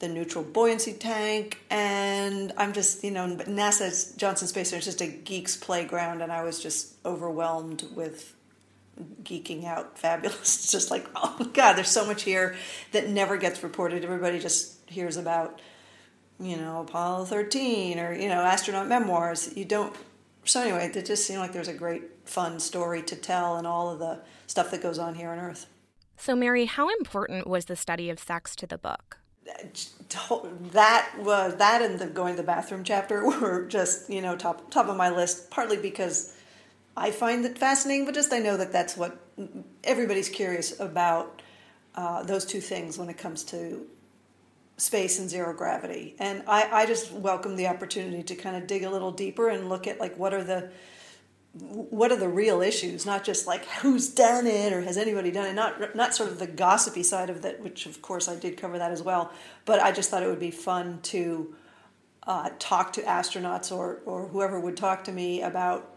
the 0.00 0.08
neutral 0.08 0.42
buoyancy 0.42 0.94
tank, 0.94 1.58
and 1.70 2.52
I'm 2.56 2.72
just, 2.72 3.04
you 3.04 3.10
know, 3.10 3.36
NASA's 3.36 4.12
Johnson 4.16 4.48
Space 4.48 4.70
Center 4.70 4.80
is 4.80 4.86
just 4.86 5.02
a 5.02 5.06
geek's 5.06 5.56
playground, 5.56 6.22
and 6.22 6.32
I 6.32 6.42
was 6.42 6.60
just 6.60 6.94
overwhelmed 7.04 7.84
with 7.94 8.34
geeking 9.22 9.64
out 9.66 9.98
fabulous. 9.98 10.72
Just 10.72 10.90
like, 10.90 11.06
oh 11.14 11.50
God, 11.52 11.74
there's 11.74 11.90
so 11.90 12.06
much 12.06 12.22
here 12.22 12.56
that 12.92 13.08
never 13.08 13.36
gets 13.36 13.62
reported. 13.62 14.02
Everybody 14.02 14.38
just 14.38 14.78
hears 14.88 15.18
about, 15.18 15.60
you 16.40 16.56
know, 16.56 16.80
Apollo 16.80 17.26
13 17.26 17.98
or, 17.98 18.14
you 18.14 18.28
know, 18.28 18.40
astronaut 18.40 18.88
memoirs. 18.88 19.54
You 19.54 19.66
don't. 19.66 19.94
So, 20.44 20.62
anyway, 20.62 20.90
it 20.94 21.04
just 21.04 21.26
seemed 21.26 21.40
like 21.40 21.52
there's 21.52 21.68
a 21.68 21.74
great, 21.74 22.02
fun 22.24 22.58
story 22.58 23.02
to 23.02 23.16
tell 23.16 23.56
and 23.56 23.66
all 23.66 23.90
of 23.90 23.98
the 23.98 24.20
stuff 24.46 24.70
that 24.70 24.82
goes 24.82 24.98
on 24.98 25.14
here 25.14 25.28
on 25.28 25.38
Earth. 25.38 25.66
So, 26.16 26.34
Mary, 26.34 26.64
how 26.64 26.88
important 26.88 27.46
was 27.46 27.66
the 27.66 27.76
study 27.76 28.08
of 28.08 28.18
sex 28.18 28.56
to 28.56 28.66
the 28.66 28.78
book? 28.78 29.19
That 30.72 31.10
was 31.18 31.56
that 31.56 31.82
and 31.82 31.98
the 31.98 32.06
going 32.06 32.34
to 32.34 32.42
the 32.42 32.46
bathroom 32.46 32.84
chapter 32.84 33.24
were 33.40 33.66
just 33.66 34.10
you 34.10 34.20
know 34.20 34.36
top 34.36 34.70
top 34.70 34.88
of 34.88 34.96
my 34.96 35.08
list 35.08 35.50
partly 35.50 35.76
because 35.76 36.36
I 36.96 37.10
find 37.10 37.44
it 37.44 37.58
fascinating 37.58 38.04
but 38.04 38.14
just 38.14 38.32
I 38.32 38.38
know 38.38 38.56
that 38.56 38.72
that's 38.72 38.96
what 38.96 39.18
everybody's 39.84 40.28
curious 40.28 40.78
about 40.78 41.42
uh, 41.94 42.22
those 42.22 42.44
two 42.44 42.60
things 42.60 42.98
when 42.98 43.08
it 43.08 43.18
comes 43.18 43.42
to 43.44 43.86
space 44.80 45.18
and 45.18 45.28
zero 45.28 45.52
gravity. 45.52 46.14
And 46.18 46.42
I, 46.46 46.68
I 46.72 46.86
just 46.86 47.12
welcome 47.12 47.56
the 47.56 47.66
opportunity 47.66 48.22
to 48.22 48.34
kind 48.34 48.56
of 48.56 48.66
dig 48.66 48.82
a 48.82 48.90
little 48.90 49.12
deeper 49.12 49.48
and 49.48 49.68
look 49.68 49.86
at 49.86 50.00
like 50.00 50.16
what 50.18 50.32
are 50.32 50.42
the 50.42 50.70
what 51.52 52.12
are 52.12 52.16
the 52.16 52.28
real 52.28 52.62
issues? 52.62 53.04
Not 53.04 53.24
just 53.24 53.46
like 53.46 53.64
who's 53.66 54.08
done 54.08 54.46
it 54.46 54.72
or 54.72 54.82
has 54.82 54.96
anybody 54.96 55.30
done 55.30 55.46
it 55.46 55.54
not 55.54 55.96
not 55.96 56.14
sort 56.14 56.30
of 56.30 56.38
the 56.38 56.46
gossipy 56.46 57.02
side 57.02 57.30
of 57.30 57.42
that 57.42 57.60
which 57.60 57.86
of 57.86 58.00
course 58.02 58.28
i 58.28 58.36
did 58.36 58.56
cover 58.56 58.78
that 58.78 58.92
as 58.92 59.02
well 59.02 59.32
but 59.64 59.80
i 59.80 59.90
just 59.90 60.10
thought 60.10 60.22
it 60.22 60.28
would 60.28 60.38
be 60.38 60.52
fun 60.52 61.00
to 61.02 61.54
uh, 62.24 62.50
talk 62.58 62.92
to 62.92 63.02
astronauts 63.02 63.74
or 63.74 64.00
or 64.04 64.28
whoever 64.28 64.60
would 64.60 64.76
talk 64.76 65.04
to 65.04 65.12
me 65.12 65.42
about 65.42 65.96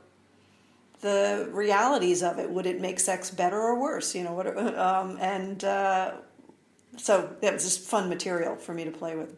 the 1.02 1.50
realities 1.52 2.24
of 2.24 2.40
it. 2.40 2.50
Would 2.50 2.66
it 2.66 2.82
make 2.82 3.00
sex 3.00 3.30
better 3.30 3.60
or 3.60 3.80
worse? 3.80 4.16
You 4.16 4.24
know 4.24 4.34
what 4.34 4.48
um, 4.78 5.18
and 5.22 5.64
uh, 5.64 6.14
so 6.98 7.36
that 7.42 7.54
was 7.54 7.64
just 7.64 7.82
fun 7.82 8.10
material 8.10 8.56
for 8.56 8.74
me 8.74 8.86
to 8.86 8.92
play 8.92 9.16
with 9.16 9.36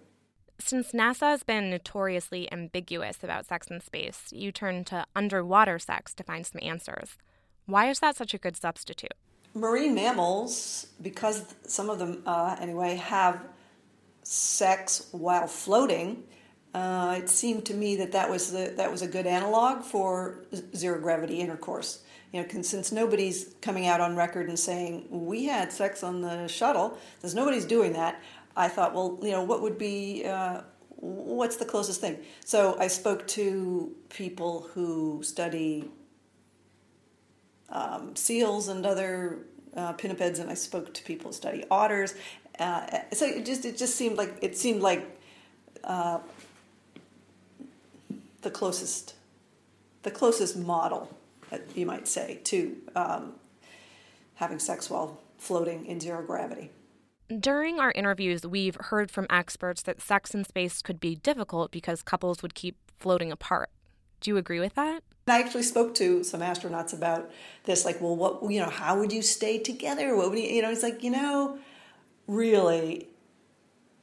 since 0.59 0.91
NASA 0.91 1.27
has 1.27 1.43
been 1.43 1.69
notoriously 1.69 2.51
ambiguous 2.51 3.23
about 3.23 3.45
sex 3.45 3.67
in 3.67 3.81
space, 3.81 4.25
you 4.31 4.51
turn 4.51 4.83
to 4.85 5.05
underwater 5.15 5.79
sex 5.79 6.13
to 6.15 6.23
find 6.23 6.45
some 6.45 6.61
answers. 6.61 7.17
Why 7.65 7.89
is 7.89 7.99
that 7.99 8.15
such 8.15 8.33
a 8.33 8.37
good 8.37 8.55
substitute? 8.55 9.13
Marine 9.53 9.95
mammals, 9.95 10.87
because 11.01 11.55
some 11.65 11.89
of 11.89 11.99
them, 11.99 12.21
uh, 12.25 12.57
anyway, 12.59 12.95
have 12.95 13.41
sex 14.23 15.07
while 15.11 15.47
floating. 15.47 16.23
Uh, 16.73 17.15
it 17.19 17.29
seemed 17.29 17.65
to 17.65 17.73
me 17.73 17.95
that 17.95 18.11
that 18.11 18.29
was 18.29 18.51
the, 18.51 18.73
that 18.75 18.91
was 18.91 19.01
a 19.01 19.07
good 19.07 19.25
analog 19.25 19.81
for 19.81 20.43
zero 20.75 20.99
gravity 20.99 21.39
intercourse. 21.39 22.03
You 22.33 22.41
know, 22.41 22.61
since 22.63 22.91
nobody's 22.91 23.55
coming 23.61 23.87
out 23.87 24.01
on 24.01 24.17
record 24.17 24.49
and 24.49 24.59
saying 24.59 25.07
we 25.09 25.45
had 25.45 25.71
sex 25.71 26.03
on 26.03 26.19
the 26.19 26.47
shuttle, 26.49 26.97
since 27.19 27.33
nobody's 27.33 27.65
doing 27.65 27.93
that, 27.93 28.21
I 28.55 28.67
thought, 28.67 28.93
well, 28.93 29.19
you 29.21 29.31
know, 29.31 29.43
what 29.43 29.61
would 29.61 29.77
be, 29.77 30.25
uh, 30.25 30.61
what's 30.97 31.57
the 31.57 31.65
closest 31.65 32.01
thing? 32.01 32.19
So 32.45 32.77
I 32.79 32.87
spoke 32.87 33.27
to 33.29 33.93
people 34.09 34.69
who 34.73 35.21
study 35.23 35.89
um, 37.69 38.15
seals 38.15 38.67
and 38.67 38.85
other 38.85 39.39
uh, 39.75 39.93
pinnipeds, 39.93 40.39
and 40.39 40.49
I 40.49 40.53
spoke 40.53 40.93
to 40.93 41.03
people 41.03 41.31
who 41.31 41.35
study 41.35 41.65
otters. 41.69 42.15
Uh, 42.59 42.99
so 43.11 43.25
it 43.25 43.45
just 43.45 43.65
it 43.65 43.77
just 43.77 43.95
seemed 43.95 44.17
like 44.17 44.37
it 44.41 44.57
seemed 44.57 44.81
like 44.81 45.19
uh, 45.83 46.19
the 48.41 48.49
closest 48.49 49.15
the 50.03 50.11
closest 50.11 50.55
model, 50.55 51.09
uh, 51.51 51.57
you 51.73 51.85
might 51.85 52.07
say, 52.07 52.39
to 52.45 52.77
um, 52.95 53.33
having 54.35 54.59
sex 54.59 54.89
while 54.89 55.19
floating 55.37 55.85
in 55.85 55.99
zero 55.99 56.23
gravity. 56.23 56.69
During 57.27 57.79
our 57.79 57.91
interviews, 57.91 58.45
we've 58.45 58.75
heard 58.75 59.09
from 59.09 59.25
experts 59.31 59.81
that 59.83 59.99
sex 59.99 60.35
in 60.35 60.43
space 60.43 60.83
could 60.83 60.99
be 60.99 61.15
difficult 61.15 61.71
because 61.71 62.03
couples 62.03 62.43
would 62.43 62.53
keep 62.53 62.77
floating 62.99 63.31
apart. 63.31 63.71
Do 64.21 64.29
you 64.29 64.37
agree 64.37 64.59
with 64.59 64.75
that? 64.75 65.03
I 65.27 65.39
actually 65.39 65.63
spoke 65.63 65.95
to 65.95 66.23
some 66.23 66.41
astronauts 66.41 66.93
about 66.93 67.31
this, 67.63 67.83
like, 67.83 67.99
well, 67.99 68.15
what, 68.15 68.51
you 68.51 68.59
know, 68.59 68.69
how 68.69 68.99
would 68.99 69.11
you 69.11 69.23
stay 69.23 69.57
together? 69.57 70.15
What 70.15 70.29
would 70.29 70.37
you, 70.37 70.45
you 70.45 70.61
know, 70.61 70.69
it's 70.69 70.83
like, 70.83 71.03
you 71.03 71.09
know, 71.09 71.57
really, 72.27 73.07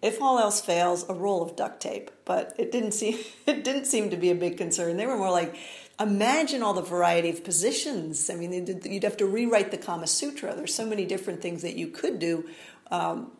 if 0.02 0.20
all 0.20 0.40
else 0.40 0.60
fails, 0.60 1.08
a 1.08 1.14
roll 1.14 1.42
of 1.42 1.54
duct 1.54 1.80
tape. 1.80 2.10
But 2.24 2.56
it 2.58 2.72
didn't 2.72 2.92
seem, 2.92 3.18
it 3.46 3.62
didn't 3.62 3.84
seem 3.84 4.10
to 4.10 4.16
be 4.16 4.30
a 4.30 4.34
big 4.34 4.58
concern. 4.58 4.96
They 4.96 5.06
were 5.06 5.16
more 5.16 5.30
like, 5.30 5.54
imagine 6.00 6.60
all 6.60 6.74
the 6.74 6.82
variety 6.82 7.30
of 7.30 7.44
positions. 7.44 8.28
I 8.28 8.34
mean, 8.34 8.52
you'd 8.84 9.04
have 9.04 9.16
to 9.18 9.26
rewrite 9.26 9.70
the 9.70 9.78
Kama 9.78 10.08
Sutra. 10.08 10.56
There's 10.56 10.74
so 10.74 10.86
many 10.86 11.04
different 11.06 11.40
things 11.40 11.62
that 11.62 11.76
you 11.76 11.86
could 11.86 12.18
do 12.18 12.48
um, 12.92 13.32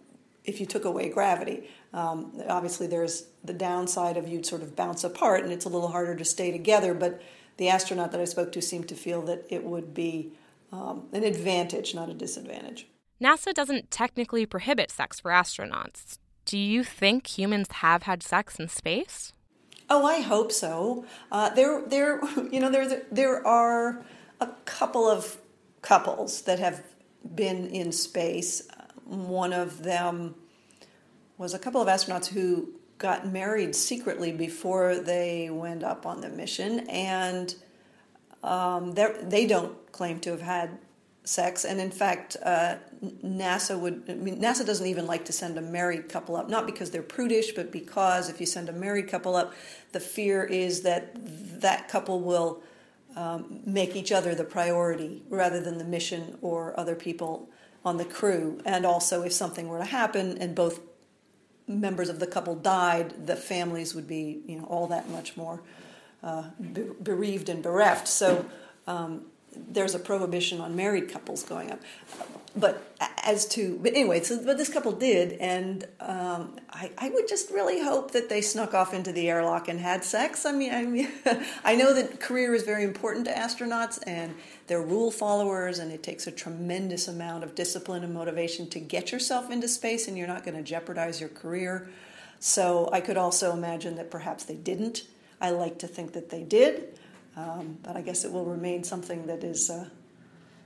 if 0.44 0.58
you 0.58 0.66
took 0.66 0.84
away 0.84 1.08
gravity. 1.08 1.68
Um, 1.92 2.32
obviously, 2.48 2.88
there's 2.88 3.26
the 3.44 3.52
downside 3.52 4.16
of 4.16 4.26
you'd 4.26 4.46
sort 4.46 4.62
of 4.62 4.74
bounce 4.74 5.04
apart 5.04 5.44
and 5.44 5.52
it's 5.52 5.66
a 5.66 5.68
little 5.68 5.88
harder 5.88 6.16
to 6.16 6.24
stay 6.24 6.50
together, 6.50 6.94
but 6.94 7.22
the 7.58 7.68
astronaut 7.68 8.10
that 8.12 8.20
I 8.20 8.24
spoke 8.24 8.50
to 8.52 8.62
seemed 8.62 8.88
to 8.88 8.94
feel 8.94 9.22
that 9.22 9.46
it 9.50 9.62
would 9.62 9.94
be 9.94 10.32
um, 10.72 11.08
an 11.12 11.22
advantage, 11.22 11.94
not 11.94 12.08
a 12.08 12.14
disadvantage. 12.14 12.86
NASA 13.22 13.52
doesn't 13.52 13.90
technically 13.90 14.46
prohibit 14.46 14.90
sex 14.90 15.20
for 15.20 15.30
astronauts. 15.30 16.18
Do 16.44 16.58
you 16.58 16.82
think 16.82 17.38
humans 17.38 17.68
have 17.70 18.04
had 18.04 18.22
sex 18.22 18.58
in 18.58 18.68
space? 18.68 19.32
Oh, 19.88 20.06
I 20.06 20.22
hope 20.22 20.50
so. 20.50 21.04
Uh, 21.30 21.50
there, 21.50 21.82
there, 21.86 22.20
you 22.50 22.58
know, 22.58 22.70
there, 22.70 23.02
there 23.12 23.46
are 23.46 24.04
a 24.40 24.48
couple 24.64 25.06
of 25.06 25.36
couples 25.82 26.42
that 26.42 26.58
have 26.58 26.82
been 27.34 27.66
in 27.68 27.92
space. 27.92 28.66
One 29.04 29.52
of 29.52 29.82
them 29.82 30.34
was 31.38 31.54
a 31.54 31.58
couple 31.58 31.80
of 31.80 31.88
astronauts 31.88 32.26
who 32.26 32.70
got 32.98 33.26
married 33.26 33.74
secretly 33.74 34.32
before 34.32 34.96
they 34.96 35.50
went 35.50 35.82
up 35.82 36.06
on 36.06 36.20
the 36.20 36.28
mission, 36.28 36.80
and 36.88 37.54
um, 38.42 38.92
they 38.92 39.46
don't 39.46 39.92
claim 39.92 40.20
to 40.20 40.30
have 40.30 40.40
had 40.40 40.78
sex. 41.24 41.64
And 41.64 41.80
in 41.80 41.90
fact, 41.90 42.36
uh, 42.42 42.76
NASA 43.24 43.78
would, 43.78 44.04
I 44.08 44.14
mean, 44.14 44.40
NASA 44.40 44.64
doesn't 44.64 44.86
even 44.86 45.06
like 45.06 45.24
to 45.26 45.32
send 45.32 45.58
a 45.58 45.60
married 45.60 46.08
couple 46.08 46.36
up, 46.36 46.48
not 46.48 46.66
because 46.66 46.90
they're 46.90 47.02
prudish, 47.02 47.52
but 47.52 47.70
because 47.70 48.28
if 48.28 48.40
you 48.40 48.46
send 48.46 48.68
a 48.68 48.72
married 48.72 49.08
couple 49.08 49.36
up, 49.36 49.52
the 49.92 50.00
fear 50.00 50.44
is 50.44 50.82
that 50.82 51.12
that 51.60 51.88
couple 51.88 52.20
will 52.20 52.62
um, 53.16 53.60
make 53.66 53.94
each 53.94 54.10
other 54.10 54.34
the 54.34 54.44
priority 54.44 55.22
rather 55.28 55.60
than 55.60 55.78
the 55.78 55.84
mission 55.84 56.38
or 56.40 56.78
other 56.78 56.94
people 56.94 57.48
on 57.84 57.96
the 57.96 58.04
crew. 58.04 58.60
And 58.64 58.86
also, 58.86 59.22
if 59.22 59.32
something 59.32 59.68
were 59.68 59.78
to 59.78 59.84
happen 59.84 60.38
and 60.38 60.54
both 60.54 60.80
members 61.66 62.08
of 62.08 62.18
the 62.18 62.26
couple 62.26 62.54
died, 62.54 63.26
the 63.26 63.36
families 63.36 63.94
would 63.94 64.06
be, 64.06 64.42
you 64.46 64.58
know, 64.58 64.64
all 64.64 64.86
that 64.88 65.08
much 65.08 65.36
more 65.36 65.60
uh, 66.22 66.44
bereaved 67.02 67.48
and 67.48 67.62
bereft. 67.62 68.08
So 68.08 68.46
um, 68.86 69.26
there's 69.54 69.94
a 69.94 69.98
prohibition 69.98 70.60
on 70.60 70.76
married 70.76 71.08
couples 71.08 71.42
going 71.42 71.70
up. 71.70 71.80
But 72.54 72.96
as 73.22 73.46
to, 73.48 73.78
but 73.82 73.92
anyway, 73.92 74.20
so 74.22 74.44
but 74.44 74.58
this 74.58 74.68
couple 74.68 74.92
did, 74.92 75.32
and 75.34 75.86
um, 76.00 76.56
I, 76.68 76.90
I 76.98 77.08
would 77.08 77.26
just 77.26 77.50
really 77.50 77.82
hope 77.82 78.10
that 78.10 78.28
they 78.28 78.42
snuck 78.42 78.74
off 78.74 78.92
into 78.92 79.10
the 79.10 79.30
airlock 79.30 79.68
and 79.68 79.80
had 79.80 80.04
sex. 80.04 80.44
I 80.44 80.52
mean, 80.52 80.74
I 80.74 80.84
mean, 80.84 81.08
I 81.64 81.76
know 81.76 81.94
that 81.94 82.20
career 82.20 82.54
is 82.54 82.62
very 82.62 82.84
important 82.84 83.24
to 83.26 83.32
astronauts, 83.32 83.98
and 84.06 84.34
they're 84.66 84.82
rule 84.82 85.10
followers, 85.10 85.78
and 85.78 85.90
it 85.90 86.02
takes 86.02 86.26
a 86.26 86.30
tremendous 86.30 87.08
amount 87.08 87.42
of 87.42 87.54
discipline 87.54 88.04
and 88.04 88.12
motivation 88.12 88.68
to 88.70 88.80
get 88.80 89.12
yourself 89.12 89.50
into 89.50 89.66
space, 89.66 90.06
and 90.06 90.18
you're 90.18 90.28
not 90.28 90.44
going 90.44 90.56
to 90.56 90.62
jeopardize 90.62 91.20
your 91.20 91.30
career. 91.30 91.88
So 92.38 92.90
I 92.92 93.00
could 93.00 93.16
also 93.16 93.52
imagine 93.52 93.96
that 93.96 94.10
perhaps 94.10 94.44
they 94.44 94.56
didn't. 94.56 95.04
I 95.40 95.50
like 95.50 95.78
to 95.78 95.86
think 95.86 96.12
that 96.12 96.28
they 96.28 96.42
did. 96.42 96.98
Um, 97.36 97.78
but 97.82 97.96
I 97.96 98.02
guess 98.02 98.24
it 98.24 98.32
will 98.32 98.44
remain 98.44 98.84
something 98.84 99.26
that 99.26 99.42
is 99.42 99.70
uh, 99.70 99.88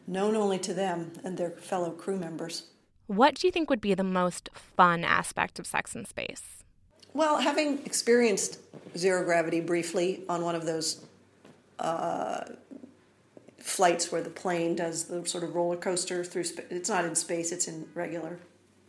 known 0.07 0.35
only 0.37 0.59
to 0.61 0.75
them 0.75 1.13
and 1.25 1.37
their 1.37 1.51
fellow 1.51 1.91
crew 1.91 2.17
members. 2.17 2.65
What 3.07 3.37
do 3.37 3.47
you 3.47 3.53
think 3.53 3.71
would 3.71 3.81
be 3.81 3.95
the 3.95 4.05
most 4.05 4.51
fun 4.53 5.05
aspect 5.05 5.59
of 5.59 5.67
sex 5.67 5.95
in 5.95 6.05
space? 6.05 6.65
Well, 7.15 7.39
having 7.39 7.79
experienced 7.87 8.59
zero 8.97 9.25
gravity 9.25 9.61
briefly 9.61 10.25
on 10.29 10.43
one 10.43 10.55
of 10.55 10.67
those 10.67 11.05
uh, 11.79 12.45
flights 13.59 14.11
where 14.11 14.23
the 14.23 14.31
plane 14.31 14.77
does 14.77 15.05
the 15.05 15.25
sort 15.27 15.45
of 15.45 15.55
roller 15.55 15.77
coaster 15.77 16.25
through 16.25 16.45
space, 16.45 16.67
it's 16.71 16.89
not 16.89 17.05
in 17.05 17.15
space, 17.15 17.53
it's 17.53 17.69
in 17.69 17.87
regular 17.95 18.39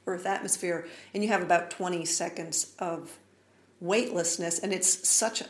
Earth 0.06 0.26
atmosphere, 0.26 0.88
and 1.14 1.22
you 1.22 1.30
have 1.30 1.42
about 1.42 1.70
20 1.70 2.06
seconds 2.06 2.76
of 2.80 3.18
weightlessness, 3.82 4.58
and 4.60 4.74
it's 4.74 5.08
such 5.08 5.44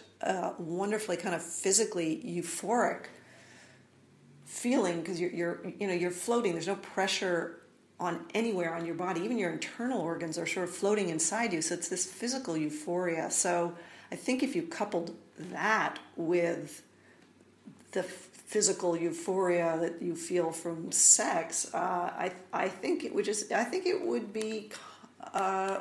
wonderfully 0.57 1.17
kind 1.17 1.36
of 1.36 1.41
physically 1.41 2.21
euphoric 2.25 3.05
feeling 4.45 5.01
because 5.01 5.19
you're, 5.19 5.31
you're 5.31 5.59
you 5.79 5.88
know 5.88 5.93
you're 5.93 6.12
floating. 6.12 6.53
There's 6.53 6.67
no 6.67 6.75
pressure 6.75 7.62
on 8.00 8.25
anywhere 8.33 8.74
on 8.74 8.86
your 8.86 8.95
body. 8.95 9.21
Even 9.21 9.38
your 9.38 9.51
internal 9.51 10.01
organs 10.01 10.38
are 10.38 10.45
sort 10.45 10.67
of 10.69 10.75
floating 10.75 11.09
inside 11.09 11.53
you. 11.53 11.62
So 11.62 11.74
it's 11.75 11.89
this 11.89 12.05
physical 12.05 12.55
euphoria. 12.55 13.29
So 13.31 13.75
I 14.12 14.15
think 14.15 14.43
if 14.43 14.55
you 14.55 14.63
coupled 14.63 15.15
that 15.51 16.00
with 16.15 16.84
the 17.91 18.03
physical 18.03 18.95
euphoria 18.95 19.77
that 19.82 20.01
you 20.01 20.15
feel 20.15 20.51
from 20.51 20.91
sex, 20.91 21.73
uh, 21.73 21.77
I 21.77 22.32
I 22.53 22.69
think 22.69 23.03
it 23.03 23.13
would 23.13 23.25
just 23.25 23.51
I 23.51 23.63
think 23.63 23.86
it 23.86 24.01
would 24.01 24.32
be 24.32 24.71
uh, 25.34 25.80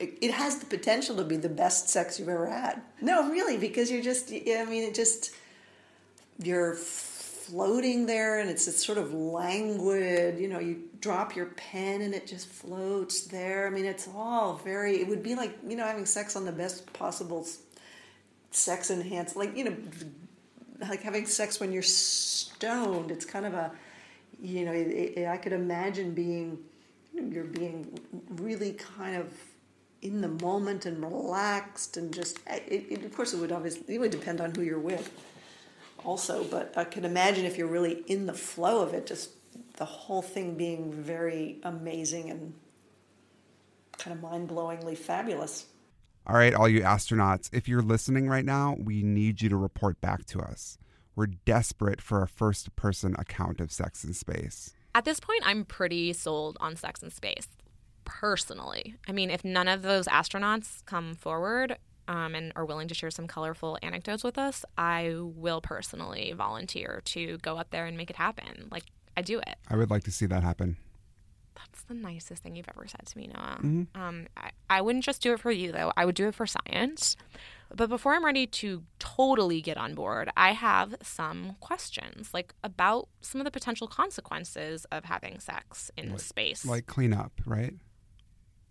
it, 0.00 0.30
has 0.30 0.58
the 0.58 0.66
potential 0.66 1.16
to 1.16 1.24
be 1.24 1.36
the 1.36 1.48
best 1.48 1.88
sex 1.88 2.18
you've 2.18 2.28
ever 2.28 2.48
had. 2.48 2.82
No, 3.00 3.30
really, 3.30 3.56
because 3.56 3.90
you're 3.90 4.02
just, 4.02 4.30
I 4.32 4.66
mean, 4.68 4.82
it 4.82 4.94
just, 4.94 5.34
you're 6.42 6.74
floating 6.74 8.06
there 8.06 8.40
and 8.40 8.50
it's, 8.50 8.66
it's 8.66 8.84
sort 8.84 8.98
of 8.98 9.12
languid, 9.12 10.38
you 10.38 10.48
know, 10.48 10.58
you 10.58 10.82
drop 11.00 11.36
your 11.36 11.46
pen 11.46 12.02
and 12.02 12.14
it 12.14 12.26
just 12.26 12.48
floats 12.48 13.22
there. 13.26 13.66
I 13.66 13.70
mean, 13.70 13.84
it's 13.84 14.08
all 14.14 14.54
very, 14.64 15.00
it 15.00 15.06
would 15.06 15.22
be 15.22 15.34
like, 15.34 15.56
you 15.66 15.76
know, 15.76 15.84
having 15.84 16.06
sex 16.06 16.36
on 16.36 16.44
the 16.44 16.52
best 16.52 16.90
possible 16.92 17.46
sex 18.50 18.90
enhanced, 18.90 19.36
like, 19.36 19.56
you 19.56 19.64
know, 19.64 19.76
like 20.88 21.02
having 21.02 21.26
sex 21.26 21.60
when 21.60 21.72
you're 21.72 21.82
stoned. 21.82 23.10
It's 23.10 23.24
kind 23.24 23.46
of 23.46 23.54
a, 23.54 23.70
you 24.40 24.64
know, 24.64 24.72
it, 24.72 24.88
it, 25.16 25.28
I 25.28 25.36
could 25.36 25.52
imagine 25.52 26.14
being, 26.14 26.58
you're 27.12 27.44
being 27.44 27.98
really 28.30 28.72
kind 28.72 29.16
of 29.16 29.32
in 30.04 30.20
the 30.20 30.28
moment 30.28 30.84
and 30.84 31.02
relaxed 31.02 31.96
and 31.96 32.12
just 32.12 32.38
it, 32.46 32.86
it, 32.90 33.04
of 33.04 33.16
course 33.16 33.32
it 33.32 33.38
would 33.38 33.50
obviously 33.50 33.94
it 33.94 33.98
would 33.98 34.10
depend 34.10 34.40
on 34.40 34.54
who 34.54 34.60
you're 34.60 34.78
with 34.78 35.10
also 36.04 36.44
but 36.44 36.72
i 36.76 36.84
can 36.84 37.06
imagine 37.06 37.46
if 37.46 37.56
you're 37.56 37.66
really 37.66 38.04
in 38.06 38.26
the 38.26 38.34
flow 38.34 38.82
of 38.82 38.92
it 38.92 39.06
just 39.06 39.30
the 39.76 39.84
whole 39.84 40.22
thing 40.22 40.54
being 40.54 40.92
very 40.92 41.58
amazing 41.62 42.30
and 42.30 42.54
kind 43.98 44.16
of 44.16 44.22
mind-blowingly 44.22 44.96
fabulous. 44.96 45.66
All 46.26 46.36
right 46.36 46.54
all 46.54 46.68
you 46.68 46.80
astronauts 46.80 47.48
if 47.52 47.68
you're 47.68 47.82
listening 47.82 48.28
right 48.28 48.44
now 48.44 48.76
we 48.78 49.02
need 49.02 49.42
you 49.42 49.48
to 49.48 49.56
report 49.56 50.00
back 50.00 50.26
to 50.26 50.40
us. 50.40 50.78
We're 51.16 51.26
desperate 51.26 52.00
for 52.00 52.22
a 52.22 52.28
first 52.28 52.74
person 52.76 53.14
account 53.18 53.60
of 53.60 53.70
sex 53.70 54.04
in 54.04 54.14
space. 54.14 54.74
At 54.94 55.04
this 55.04 55.20
point 55.20 55.42
i'm 55.44 55.64
pretty 55.64 56.12
sold 56.12 56.56
on 56.60 56.76
sex 56.76 57.02
in 57.02 57.10
space 57.10 57.48
personally. 58.04 58.94
I 59.08 59.12
mean, 59.12 59.30
if 59.30 59.44
none 59.44 59.68
of 59.68 59.82
those 59.82 60.06
astronauts 60.06 60.84
come 60.86 61.14
forward 61.14 61.76
um, 62.08 62.34
and 62.34 62.52
are 62.56 62.64
willing 62.64 62.88
to 62.88 62.94
share 62.94 63.10
some 63.10 63.26
colorful 63.26 63.78
anecdotes 63.82 64.24
with 64.24 64.38
us, 64.38 64.64
I 64.76 65.14
will 65.18 65.60
personally 65.60 66.32
volunteer 66.36 67.02
to 67.06 67.38
go 67.38 67.56
up 67.56 67.70
there 67.70 67.86
and 67.86 67.96
make 67.96 68.10
it 68.10 68.16
happen. 68.16 68.68
Like, 68.70 68.84
I 69.16 69.22
do 69.22 69.38
it. 69.38 69.56
I 69.68 69.76
would 69.76 69.90
like 69.90 70.04
to 70.04 70.10
see 70.10 70.26
that 70.26 70.42
happen. 70.42 70.76
That's 71.54 71.82
the 71.84 71.94
nicest 71.94 72.42
thing 72.42 72.56
you've 72.56 72.68
ever 72.68 72.86
said 72.86 73.06
to 73.06 73.18
me, 73.18 73.28
Noah. 73.28 73.58
Mm-hmm. 73.62 74.00
Um, 74.00 74.26
I, 74.36 74.50
I 74.68 74.80
wouldn't 74.80 75.04
just 75.04 75.22
do 75.22 75.32
it 75.32 75.40
for 75.40 75.50
you, 75.50 75.72
though. 75.72 75.92
I 75.96 76.04
would 76.04 76.14
do 76.14 76.28
it 76.28 76.34
for 76.34 76.46
science. 76.46 77.16
But 77.74 77.88
before 77.88 78.14
I'm 78.14 78.24
ready 78.24 78.46
to 78.46 78.84
totally 78.98 79.60
get 79.60 79.76
on 79.76 79.94
board, 79.94 80.30
I 80.36 80.52
have 80.52 80.94
some 81.02 81.56
questions, 81.60 82.30
like 82.32 82.54
about 82.62 83.08
some 83.20 83.40
of 83.40 83.44
the 83.44 83.50
potential 83.50 83.88
consequences 83.88 84.84
of 84.92 85.04
having 85.04 85.40
sex 85.40 85.90
in 85.96 86.10
like, 86.10 86.20
space. 86.20 86.64
Like 86.64 86.86
cleanup, 86.86 87.32
right? 87.44 87.74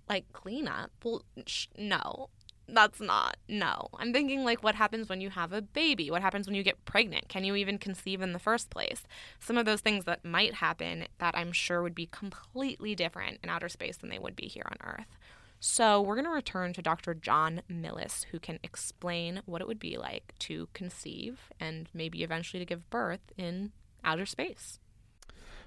Like 0.09 0.31
cleanup. 0.33 0.91
Well, 1.03 1.23
sh- 1.45 1.67
no, 1.77 2.29
that's 2.67 2.99
not. 2.99 3.37
No. 3.47 3.89
I'm 3.97 4.13
thinking 4.13 4.43
like 4.43 4.63
what 4.63 4.75
happens 4.75 5.09
when 5.09 5.21
you 5.21 5.29
have 5.29 5.51
a 5.51 5.61
baby? 5.61 6.09
What 6.09 6.21
happens 6.21 6.47
when 6.47 6.55
you 6.55 6.63
get 6.63 6.83
pregnant? 6.85 7.29
Can 7.29 7.43
you 7.43 7.55
even 7.55 7.77
conceive 7.77 8.21
in 8.21 8.33
the 8.33 8.39
first 8.39 8.69
place? 8.69 9.03
Some 9.39 9.57
of 9.57 9.65
those 9.65 9.81
things 9.81 10.05
that 10.05 10.23
might 10.23 10.55
happen 10.55 11.05
that 11.19 11.35
I'm 11.37 11.51
sure 11.51 11.81
would 11.81 11.95
be 11.95 12.07
completely 12.07 12.95
different 12.95 13.39
in 13.43 13.49
outer 13.49 13.69
space 13.69 13.97
than 13.97 14.09
they 14.09 14.19
would 14.19 14.35
be 14.35 14.47
here 14.47 14.65
on 14.67 14.77
Earth. 14.83 15.17
So, 15.65 16.01
we're 16.01 16.15
going 16.15 16.25
to 16.25 16.31
return 16.31 16.73
to 16.73 16.81
Dr. 16.81 17.13
John 17.13 17.61
Millis, 17.71 18.25
who 18.31 18.39
can 18.39 18.59
explain 18.63 19.41
what 19.45 19.61
it 19.61 19.67
would 19.67 19.79
be 19.79 19.95
like 19.95 20.33
to 20.39 20.67
conceive 20.73 21.39
and 21.57 21.87
maybe 21.93 22.21
eventually 22.21 22.59
to 22.59 22.65
give 22.65 22.89
birth 22.89 23.31
in 23.37 23.71
outer 24.03 24.25
space. 24.25 24.79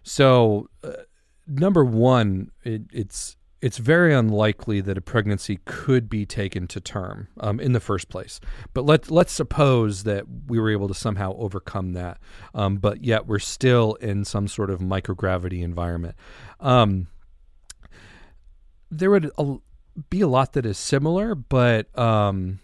So, 0.03 0.69
uh, 0.85 1.05
number 1.47 1.83
one, 1.83 2.51
it, 2.63 2.83
it's 2.93 3.39
it's 3.67 3.79
very 3.79 4.15
unlikely 4.15 4.81
that 4.81 4.97
a 4.97 5.01
pregnancy 5.01 5.59
could 5.65 6.09
be 6.09 6.25
taken 6.25 6.69
to 6.69 6.81
term 6.81 7.27
um, 7.41 7.59
in 7.59 7.73
the 7.73 7.81
first 7.81 8.09
place. 8.09 8.39
But 8.73 8.87
let 8.87 9.11
let's 9.11 9.33
suppose 9.33 10.05
that 10.05 10.23
we 10.47 10.61
were 10.61 10.71
able 10.71 10.87
to 10.87 10.95
somehow 10.95 11.35
overcome 11.37 11.93
that, 11.95 12.21
um, 12.55 12.77
but 12.77 13.03
yet 13.03 13.27
we're 13.27 13.41
still 13.41 13.95
in 13.95 14.25
some 14.25 14.47
sort 14.47 14.71
of 14.71 14.79
microgravity 14.79 15.63
environment. 15.63 16.15
Um, 16.61 17.09
there 18.89 19.11
would 19.11 19.33
be 20.11 20.21
a 20.21 20.29
lot 20.29 20.53
that 20.53 20.65
is 20.65 20.79
similar, 20.79 21.35
but 21.35 21.87
um, 21.99 22.61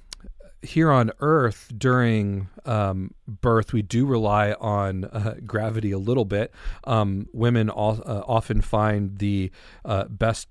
here 0.63 0.93
on 0.93 1.11
Earth 1.19 1.69
during 1.77 2.49
um, 2.65 3.13
birth, 3.27 3.73
we 3.73 3.83
do 3.83 4.07
rely 4.07 4.53
on 4.53 5.07
uh, 5.07 5.35
gravity 5.45 5.91
a 5.91 5.99
little 5.99 6.25
bit. 6.25 6.55
Um, 6.85 7.27
women 7.33 7.69
all, 7.71 8.01
uh, 8.07 8.23
often 8.25 8.61
find 8.61 9.19
the 9.19 9.51
uh, 9.85 10.05
best 10.05 10.47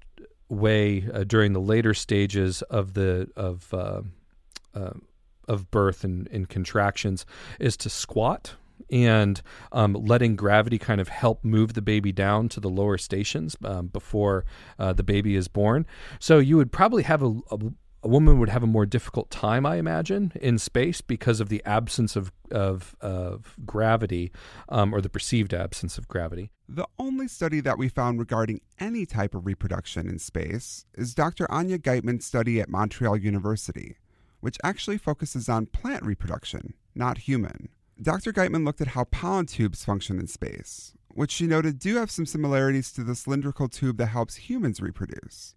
way 0.51 1.07
uh, 1.13 1.23
during 1.23 1.53
the 1.53 1.61
later 1.61 1.93
stages 1.93 2.61
of 2.63 2.93
the 2.93 3.29
of 3.35 3.73
uh, 3.73 4.01
uh, 4.75 4.91
of 5.47 5.71
birth 5.71 6.03
and, 6.03 6.27
and, 6.27 6.49
contractions 6.49 7.25
is 7.59 7.75
to 7.75 7.89
squat 7.89 8.55
and 8.91 9.41
um, 9.71 9.93
letting 9.93 10.35
gravity 10.35 10.77
kind 10.77 11.01
of 11.01 11.07
help 11.07 11.43
move 11.43 11.73
the 11.73 11.81
baby 11.81 12.11
down 12.11 12.49
to 12.49 12.59
the 12.59 12.69
lower 12.69 12.97
stations 12.97 13.55
um, 13.63 13.87
before 13.87 14.45
uh, 14.79 14.93
the 14.93 15.03
baby 15.03 15.35
is 15.35 15.47
born. 15.47 15.85
So 16.19 16.39
you 16.39 16.57
would 16.57 16.71
probably 16.71 17.03
have 17.03 17.23
a, 17.23 17.33
a 17.49 17.59
a 18.03 18.07
woman 18.07 18.39
would 18.39 18.49
have 18.49 18.63
a 18.63 18.67
more 18.67 18.85
difficult 18.85 19.29
time, 19.29 19.65
I 19.65 19.75
imagine, 19.75 20.31
in 20.35 20.57
space 20.57 21.01
because 21.01 21.39
of 21.39 21.49
the 21.49 21.61
absence 21.65 22.15
of 22.15 22.31
of, 22.51 22.95
of 22.99 23.55
gravity, 23.65 24.31
um, 24.67 24.93
or 24.93 24.99
the 24.99 25.09
perceived 25.09 25.53
absence 25.53 25.97
of 25.97 26.09
gravity. 26.09 26.51
The 26.67 26.87
only 26.99 27.29
study 27.29 27.61
that 27.61 27.77
we 27.77 27.87
found 27.87 28.19
regarding 28.19 28.59
any 28.77 29.05
type 29.05 29.33
of 29.33 29.45
reproduction 29.45 30.09
in 30.09 30.19
space 30.19 30.85
is 30.95 31.15
Dr. 31.15 31.47
Anja 31.47 31.77
Geitmann's 31.77 32.25
study 32.25 32.59
at 32.59 32.67
Montreal 32.67 33.17
University, 33.17 33.95
which 34.41 34.57
actually 34.63 34.97
focuses 34.97 35.47
on 35.47 35.67
plant 35.67 36.03
reproduction, 36.03 36.73
not 36.93 37.19
human. 37.19 37.69
Dr. 38.01 38.33
Geitmann 38.33 38.65
looked 38.65 38.81
at 38.81 38.87
how 38.87 39.05
pollen 39.05 39.45
tubes 39.45 39.85
function 39.85 40.19
in 40.19 40.27
space, 40.27 40.93
which 41.09 41.31
she 41.31 41.47
noted 41.47 41.79
do 41.79 41.95
have 41.95 42.11
some 42.11 42.25
similarities 42.25 42.91
to 42.93 43.03
the 43.03 43.15
cylindrical 43.15 43.69
tube 43.69 43.97
that 43.97 44.07
helps 44.07 44.35
humans 44.35 44.81
reproduce. 44.81 45.55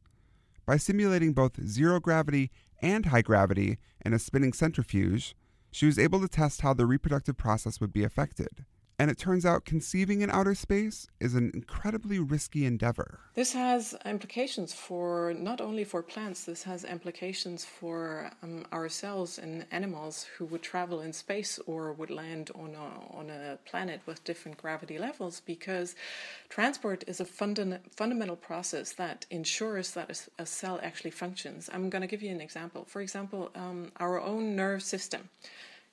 By 0.66 0.76
simulating 0.76 1.32
both 1.32 1.66
zero 1.66 2.00
gravity 2.00 2.50
and 2.80 3.06
high 3.06 3.22
gravity 3.22 3.78
in 4.04 4.12
a 4.12 4.18
spinning 4.18 4.52
centrifuge, 4.52 5.36
she 5.70 5.86
was 5.86 5.98
able 5.98 6.20
to 6.20 6.28
test 6.28 6.60
how 6.60 6.74
the 6.74 6.86
reproductive 6.86 7.36
process 7.36 7.80
would 7.80 7.92
be 7.92 8.04
affected. 8.04 8.64
And 8.98 9.10
it 9.10 9.18
turns 9.18 9.44
out 9.44 9.64
conceiving 9.64 10.20
in 10.20 10.30
outer 10.30 10.54
space 10.54 11.08
is 11.18 11.34
an 11.34 11.50
incredibly 11.52 12.20
risky 12.20 12.64
endeavor. 12.64 13.18
This 13.34 13.52
has 13.52 13.96
implications 14.04 14.72
for 14.72 15.34
not 15.36 15.60
only 15.60 15.82
for 15.82 16.00
plants, 16.00 16.44
this 16.44 16.62
has 16.62 16.84
implications 16.84 17.64
for 17.64 18.30
um, 18.42 18.64
ourselves 18.72 19.38
and 19.38 19.66
animals 19.72 20.26
who 20.36 20.44
would 20.44 20.62
travel 20.62 21.00
in 21.00 21.12
space 21.12 21.58
or 21.66 21.92
would 21.92 22.10
land 22.10 22.52
on 22.54 22.76
a, 22.76 23.16
on 23.16 23.30
a 23.30 23.58
planet 23.64 24.00
with 24.06 24.22
different 24.22 24.58
gravity 24.58 24.96
levels 24.96 25.40
because 25.40 25.96
transport 26.48 27.02
is 27.08 27.18
a 27.20 27.24
funda- 27.24 27.80
fundamental 27.90 28.36
process 28.36 28.92
that 28.92 29.26
ensures 29.30 29.90
that 29.92 30.30
a, 30.38 30.42
a, 30.42 30.46
cell 30.46 30.78
actually 30.84 31.10
functions. 31.10 31.68
I'm 31.72 31.90
going 31.90 32.02
to 32.02 32.08
give 32.08 32.22
you 32.22 32.30
an 32.30 32.40
example. 32.40 32.84
For 32.84 33.00
example, 33.00 33.50
um, 33.56 33.90
our 33.96 34.20
own 34.20 34.54
nerve 34.54 34.82
system 34.82 35.28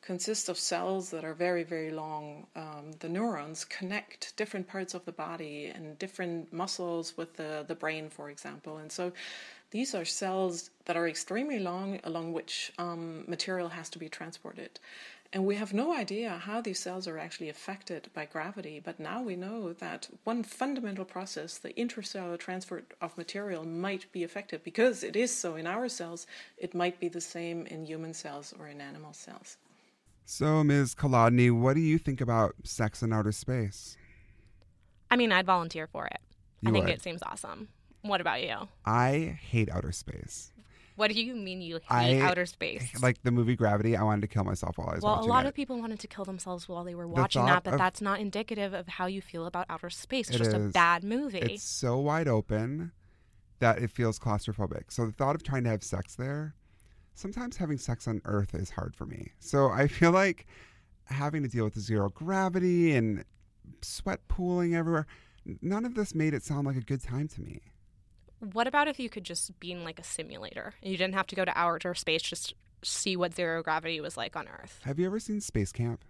consists 0.01 0.49
of 0.49 0.57
cells 0.57 1.11
that 1.11 1.23
are 1.23 1.33
very, 1.33 1.63
very 1.63 1.91
long. 1.91 2.47
Um, 2.55 2.91
the 2.99 3.09
neurons 3.09 3.65
connect 3.65 4.35
different 4.35 4.67
parts 4.67 4.93
of 4.93 5.05
the 5.05 5.11
body 5.11 5.67
and 5.67 5.97
different 5.99 6.51
muscles 6.51 7.15
with 7.17 7.35
the, 7.35 7.65
the 7.67 7.75
brain, 7.75 8.09
for 8.09 8.29
example. 8.29 8.77
And 8.77 8.91
so 8.91 9.11
these 9.69 9.93
are 9.93 10.03
cells 10.03 10.71
that 10.85 10.97
are 10.97 11.07
extremely 11.07 11.59
long, 11.59 11.99
along 12.03 12.33
which 12.33 12.73
um, 12.77 13.23
material 13.27 13.69
has 13.69 13.89
to 13.91 13.99
be 13.99 14.09
transported. 14.09 14.79
And 15.33 15.45
we 15.45 15.55
have 15.55 15.73
no 15.73 15.95
idea 15.95 16.41
how 16.43 16.59
these 16.59 16.79
cells 16.79 17.07
are 17.07 17.17
actually 17.17 17.47
affected 17.47 18.09
by 18.13 18.25
gravity, 18.25 18.81
but 18.83 18.99
now 18.99 19.21
we 19.21 19.37
know 19.37 19.71
that 19.71 20.09
one 20.25 20.43
fundamental 20.43 21.05
process, 21.05 21.57
the 21.57 21.71
intracellular 21.73 22.37
transfer 22.37 22.83
of 22.99 23.17
material, 23.17 23.63
might 23.65 24.11
be 24.11 24.25
affected. 24.25 24.61
Because 24.63 25.05
it 25.05 25.15
is 25.15 25.33
so 25.33 25.55
in 25.55 25.67
our 25.67 25.87
cells, 25.87 26.27
it 26.57 26.75
might 26.75 26.99
be 26.99 27.07
the 27.07 27.21
same 27.21 27.65
in 27.67 27.85
human 27.85 28.13
cells 28.13 28.53
or 28.59 28.67
in 28.67 28.81
animal 28.81 29.13
cells. 29.13 29.55
So, 30.25 30.63
Ms. 30.63 30.95
Kolodny, 30.95 31.51
what 31.51 31.73
do 31.75 31.81
you 31.81 31.97
think 31.97 32.21
about 32.21 32.55
sex 32.63 33.01
in 33.03 33.11
outer 33.11 33.31
space? 33.31 33.97
I 35.09 35.17
mean, 35.17 35.31
I'd 35.31 35.45
volunteer 35.45 35.87
for 35.87 36.05
it. 36.05 36.19
You 36.61 36.69
I 36.69 36.71
think 36.71 36.85
would. 36.85 36.93
it 36.93 37.01
seems 37.01 37.21
awesome. 37.23 37.67
What 38.01 38.21
about 38.21 38.41
you? 38.41 38.55
I 38.85 39.37
hate 39.41 39.69
outer 39.69 39.91
space. 39.91 40.53
What 40.95 41.11
do 41.11 41.19
you 41.21 41.35
mean 41.35 41.61
you 41.61 41.75
hate 41.89 42.19
I 42.19 42.19
outer 42.19 42.45
space? 42.45 43.01
Like 43.01 43.21
the 43.23 43.31
movie 43.31 43.55
Gravity, 43.55 43.97
I 43.97 44.03
wanted 44.03 44.21
to 44.21 44.27
kill 44.27 44.43
myself 44.43 44.77
while 44.77 44.89
I 44.89 44.95
was 44.95 45.01
watching 45.03 45.17
it. 45.23 45.27
well, 45.27 45.27
a 45.27 45.33
lot 45.35 45.45
it. 45.45 45.49
of 45.49 45.53
people 45.55 45.79
wanted 45.79 45.99
to 45.99 46.07
kill 46.07 46.25
themselves 46.25 46.69
while 46.69 46.83
they 46.83 46.95
were 46.95 47.07
watching 47.07 47.45
that, 47.45 47.63
but 47.63 47.73
of- 47.73 47.79
that's 47.79 48.01
not 48.01 48.19
indicative 48.19 48.73
of 48.73 48.87
how 48.87 49.07
you 49.07 49.21
feel 49.21 49.45
about 49.45 49.65
outer 49.69 49.89
space. 49.89 50.29
It's 50.29 50.35
It 50.37 50.43
just 50.43 50.55
a 50.55 50.59
bad 50.59 51.03
movie. 51.03 51.39
It's 51.39 51.63
so 51.63 51.97
wide 51.97 52.27
open 52.27 52.91
that 53.59 53.79
it 53.79 53.89
feels 53.91 54.19
claustrophobic. 54.19 54.83
So 54.91 55.05
the 55.07 55.11
thought 55.11 55.35
of 55.35 55.43
trying 55.43 55.63
to 55.63 55.69
have 55.71 55.83
sex 55.83 56.15
there, 56.15 56.55
sometimes 57.21 57.55
having 57.55 57.77
sex 57.77 58.07
on 58.07 58.21
Earth 58.25 58.53
is 58.55 58.71
hard 58.71 58.95
for 58.95 59.05
me. 59.05 59.31
So 59.39 59.69
I 59.69 59.87
feel 59.87 60.11
like 60.11 60.47
having 61.05 61.43
to 61.43 61.49
deal 61.49 61.63
with 61.63 61.75
the 61.75 61.79
zero 61.79 62.09
gravity 62.09 62.95
and 62.95 63.23
sweat 63.81 64.27
pooling 64.27 64.75
everywhere, 64.75 65.05
none 65.61 65.85
of 65.85 65.95
this 65.95 66.15
made 66.15 66.33
it 66.33 66.43
sound 66.43 66.65
like 66.65 66.75
a 66.75 66.81
good 66.81 67.01
time 67.01 67.27
to 67.29 67.41
me. 67.41 67.61
What 68.53 68.65
about 68.65 68.87
if 68.87 68.99
you 68.99 69.07
could 69.07 69.23
just 69.23 69.59
be 69.59 69.71
in 69.71 69.83
like 69.83 69.99
a 69.99 70.03
simulator? 70.03 70.73
You 70.81 70.97
didn't 70.97 71.13
have 71.13 71.27
to 71.27 71.35
go 71.35 71.45
to 71.45 71.55
outer 71.55 71.93
space, 71.93 72.23
just 72.23 72.55
see 72.83 73.15
what 73.15 73.35
zero 73.35 73.61
gravity 73.61 74.01
was 74.01 74.17
like 74.17 74.35
on 74.35 74.47
Earth. 74.47 74.79
Have 74.83 74.97
you 74.97 75.05
ever 75.05 75.19
seen 75.19 75.41
Space 75.41 75.71
Camp? 75.71 76.03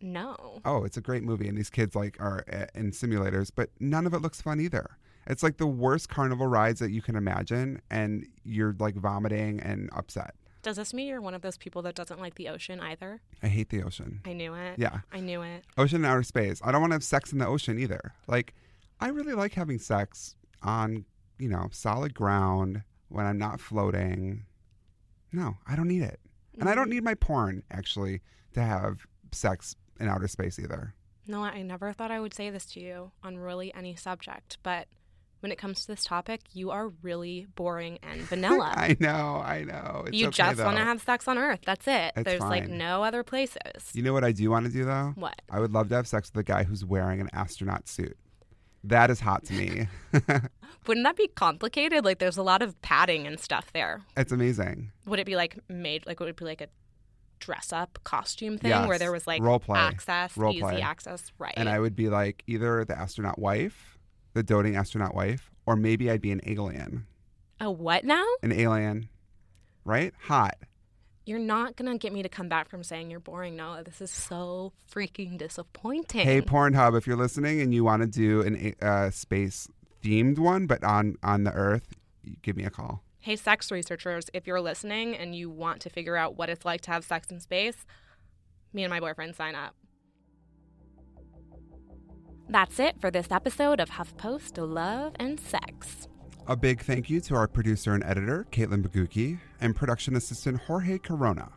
No. 0.00 0.60
Oh, 0.64 0.84
it's 0.84 0.96
a 0.96 1.00
great 1.00 1.22
movie, 1.22 1.46
and 1.46 1.56
these 1.56 1.70
kids 1.70 1.94
like 1.94 2.20
are 2.20 2.44
uh, 2.52 2.66
in 2.74 2.90
simulators, 2.90 3.50
but 3.54 3.70
none 3.78 4.06
of 4.06 4.12
it 4.12 4.18
looks 4.18 4.42
fun 4.42 4.60
either. 4.60 4.98
It's 5.26 5.42
like 5.42 5.56
the 5.56 5.66
worst 5.66 6.08
carnival 6.08 6.46
rides 6.46 6.80
that 6.80 6.90
you 6.90 7.02
can 7.02 7.16
imagine, 7.16 7.80
and 7.90 8.26
you're 8.44 8.74
like 8.78 8.94
vomiting 8.94 9.60
and 9.60 9.90
upset. 9.94 10.34
Does 10.62 10.76
this 10.76 10.94
mean 10.94 11.08
you're 11.08 11.20
one 11.20 11.34
of 11.34 11.42
those 11.42 11.58
people 11.58 11.82
that 11.82 11.94
doesn't 11.94 12.20
like 12.20 12.36
the 12.36 12.48
ocean 12.48 12.80
either? 12.80 13.20
I 13.42 13.48
hate 13.48 13.68
the 13.68 13.82
ocean. 13.82 14.20
I 14.24 14.32
knew 14.32 14.54
it. 14.54 14.78
Yeah. 14.78 15.00
I 15.12 15.20
knew 15.20 15.42
it. 15.42 15.64
Ocean 15.76 15.96
and 15.96 16.06
outer 16.06 16.22
space. 16.22 16.60
I 16.64 16.72
don't 16.72 16.80
want 16.80 16.92
to 16.92 16.94
have 16.94 17.04
sex 17.04 17.32
in 17.32 17.38
the 17.38 17.46
ocean 17.46 17.78
either. 17.78 18.14
Like, 18.26 18.54
I 18.98 19.08
really 19.08 19.34
like 19.34 19.52
having 19.52 19.78
sex 19.78 20.36
on, 20.62 21.04
you 21.38 21.50
know, 21.50 21.68
solid 21.70 22.14
ground 22.14 22.82
when 23.08 23.26
I'm 23.26 23.36
not 23.36 23.60
floating. 23.60 24.44
No, 25.32 25.58
I 25.66 25.76
don't 25.76 25.88
need 25.88 26.02
it. 26.02 26.18
And 26.58 26.68
I 26.68 26.74
don't 26.74 26.86
mm. 26.86 26.94
need 26.94 27.04
my 27.04 27.14
porn, 27.14 27.62
actually, 27.70 28.22
to 28.54 28.62
have 28.62 29.06
sex 29.32 29.76
in 30.00 30.08
outer 30.08 30.28
space 30.28 30.58
either. 30.58 30.94
No, 31.26 31.42
I 31.42 31.62
never 31.62 31.92
thought 31.92 32.10
I 32.10 32.20
would 32.20 32.32
say 32.32 32.48
this 32.48 32.64
to 32.66 32.80
you 32.80 33.10
on 33.22 33.36
really 33.38 33.74
any 33.74 33.96
subject, 33.96 34.58
but 34.62 34.88
when 35.44 35.52
it 35.52 35.58
comes 35.58 35.82
to 35.82 35.88
this 35.88 36.04
topic, 36.04 36.40
you 36.54 36.70
are 36.70 36.88
really 37.02 37.46
boring 37.54 37.98
and 38.02 38.20
vanilla. 38.30 38.72
I 38.74 38.96
know, 38.98 39.42
I 39.44 39.62
know. 39.64 40.04
It's 40.06 40.16
you 40.16 40.28
okay, 40.28 40.36
just 40.38 40.64
want 40.64 40.78
to 40.78 40.82
have 40.82 41.02
sex 41.02 41.28
on 41.28 41.36
Earth. 41.36 41.60
That's 41.66 41.86
it. 41.86 42.14
It's 42.16 42.24
There's 42.24 42.40
like 42.40 42.66
no 42.66 43.04
other 43.04 43.22
places. 43.22 43.90
You 43.92 44.02
know 44.02 44.14
what 44.14 44.24
I 44.24 44.32
do 44.32 44.48
want 44.50 44.64
to 44.64 44.72
do, 44.72 44.86
though? 44.86 45.12
What? 45.16 45.42
I 45.50 45.60
would 45.60 45.70
love 45.70 45.90
to 45.90 45.96
have 45.96 46.08
sex 46.08 46.30
with 46.34 46.40
a 46.40 46.50
guy 46.50 46.64
who's 46.64 46.82
wearing 46.82 47.20
an 47.20 47.28
astronaut 47.34 47.88
suit. 47.88 48.16
That 48.84 49.10
is 49.10 49.20
hot 49.20 49.44
to 49.44 49.52
me. 49.52 49.86
Wouldn't 50.86 51.04
that 51.04 51.16
be 51.16 51.28
complicated? 51.28 52.06
Like 52.06 52.20
there's 52.20 52.38
a 52.38 52.42
lot 52.42 52.62
of 52.62 52.80
padding 52.80 53.26
and 53.26 53.38
stuff 53.38 53.70
there. 53.74 54.00
it's 54.16 54.32
amazing. 54.32 54.92
Would 55.04 55.18
it 55.18 55.26
be 55.26 55.36
like 55.36 55.58
made 55.68 56.06
like 56.06 56.20
would 56.20 56.30
it 56.30 56.36
be 56.36 56.46
like 56.46 56.62
a 56.62 56.68
dress 57.38 57.72
up 57.72 57.98
costume 58.04 58.56
thing 58.56 58.86
where 58.86 58.98
there 58.98 59.12
was 59.12 59.26
like 59.26 59.42
Role 59.42 59.58
play. 59.58 59.78
access, 59.78 60.36
Role 60.36 60.52
easy 60.52 60.60
play. 60.62 60.80
access, 60.80 61.32
right? 61.38 61.52
And 61.56 61.68
I 61.68 61.78
would 61.78 61.94
be 61.94 62.08
like 62.08 62.42
either 62.46 62.84
the 62.86 62.98
astronaut 62.98 63.38
wife, 63.38 63.93
the 64.34 64.42
doting 64.42 64.76
astronaut 64.76 65.14
wife, 65.14 65.50
or 65.66 65.76
maybe 65.76 66.10
I'd 66.10 66.20
be 66.20 66.32
an 66.32 66.40
alien. 66.46 67.06
a 67.60 67.70
what 67.70 68.04
now? 68.04 68.24
An 68.42 68.52
alien, 68.52 69.08
right? 69.84 70.12
Hot. 70.24 70.56
You're 71.26 71.38
not 71.38 71.76
gonna 71.76 71.96
get 71.96 72.12
me 72.12 72.22
to 72.22 72.28
come 72.28 72.50
back 72.50 72.68
from 72.68 72.84
saying 72.84 73.10
you're 73.10 73.20
boring, 73.20 73.56
Noah. 73.56 73.82
This 73.82 74.02
is 74.02 74.10
so 74.10 74.72
freaking 74.92 75.38
disappointing. 75.38 76.26
Hey, 76.26 76.42
Pornhub, 76.42 76.98
if 76.98 77.06
you're 77.06 77.16
listening 77.16 77.62
and 77.62 77.72
you 77.72 77.82
want 77.82 78.02
to 78.02 78.08
do 78.08 78.42
an 78.42 78.74
uh, 78.82 79.10
space 79.10 79.66
themed 80.02 80.38
one, 80.38 80.66
but 80.66 80.84
on 80.84 81.16
on 81.22 81.44
the 81.44 81.52
Earth, 81.52 81.94
give 82.42 82.56
me 82.56 82.64
a 82.64 82.70
call. 82.70 83.02
Hey, 83.20 83.36
sex 83.36 83.70
researchers, 83.70 84.26
if 84.34 84.46
you're 84.46 84.60
listening 84.60 85.16
and 85.16 85.34
you 85.34 85.48
want 85.48 85.80
to 85.80 85.88
figure 85.88 86.14
out 86.14 86.36
what 86.36 86.50
it's 86.50 86.66
like 86.66 86.82
to 86.82 86.90
have 86.90 87.06
sex 87.06 87.30
in 87.30 87.40
space, 87.40 87.86
me 88.74 88.84
and 88.84 88.90
my 88.90 89.00
boyfriend 89.00 89.34
sign 89.34 89.54
up. 89.54 89.74
That's 92.48 92.78
it 92.78 93.00
for 93.00 93.10
this 93.10 93.30
episode 93.30 93.80
of 93.80 93.90
HuffPost 93.90 94.58
Love 94.58 95.12
and 95.18 95.40
Sex. 95.40 96.08
A 96.46 96.54
big 96.54 96.82
thank 96.82 97.08
you 97.08 97.20
to 97.22 97.34
our 97.34 97.48
producer 97.48 97.94
and 97.94 98.04
editor, 98.04 98.46
Caitlin 98.52 98.86
Baguki, 98.86 99.38
and 99.60 99.74
production 99.74 100.14
assistant 100.14 100.60
Jorge 100.62 100.98
Corona. 100.98 101.50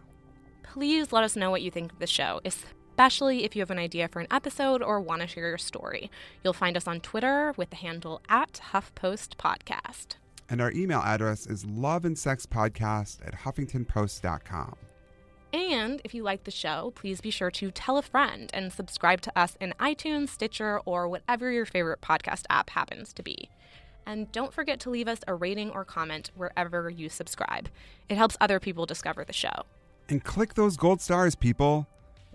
Please 0.64 1.12
let 1.12 1.26
us 1.26 1.36
know 1.36 1.52
what 1.52 1.62
you 1.62 1.72
think 1.72 1.92
of 1.92 2.00
the 2.00 2.08
show, 2.08 2.40
especially 2.46 3.44
if 3.44 3.54
you 3.54 3.62
have 3.62 3.72
an 3.72 3.80
idea 3.80 4.08
for 4.08 4.22
an 4.22 4.28
episode 4.32 4.82
or 4.82 5.02
want 5.02 5.22
to 5.22 5.28
share 5.28 5.50
your 5.50 5.58
story. 5.58 6.10
You'll 6.44 6.54
find 6.54 6.78
us 6.78 6.88
on 6.88 7.02
Twitter 7.02 7.54
with 7.58 7.70
the 7.70 7.76
handle 7.76 8.22
at 8.30 8.62
HuffPost 8.72 9.36
Podcast. 9.36 10.16
And 10.50 10.62
our 10.62 10.72
email 10.72 11.02
address 11.02 11.46
is 11.48 11.66
loveandsexpodcast 11.66 13.28
at 13.28 13.34
huffingtonpost.com. 13.40 14.76
And 15.54 16.02
if 16.04 16.14
you 16.14 16.24
like 16.24 16.44
the 16.44 16.52
show, 16.52 16.92
please 16.96 17.22
be 17.22 17.32
sure 17.32 17.52
to 17.52 17.72
tell 17.72 17.98
a 17.98 18.02
friend 18.02 18.50
and 18.54 18.72
subscribe 18.72 19.22
to 19.22 19.38
us 19.38 19.58
in 19.62 19.74
iTunes, 19.80 20.30
Stitcher, 20.30 20.80
or 20.86 21.08
whatever 21.08 21.52
your 21.52 21.66
favorite 21.66 22.02
podcast 22.02 22.44
app 22.50 22.70
happens 22.72 23.14
to 23.14 23.24
be. 23.24 23.50
And 24.06 24.32
don't 24.32 24.54
forget 24.54 24.80
to 24.82 24.90
leave 24.90 25.08
us 25.08 25.20
a 25.28 25.36
rating 25.36 25.70
or 25.72 25.84
comment 25.84 26.32
wherever 26.36 26.90
you 26.90 27.10
subscribe. 27.10 27.70
It 28.10 28.18
helps 28.18 28.38
other 28.40 28.60
people 28.60 28.86
discover 28.86 29.24
the 29.24 29.34
show. 29.34 29.64
And 30.10 30.24
click 30.24 30.54
those 30.54 30.78
gold 30.78 31.02
stars, 31.02 31.36
people. 31.36 31.88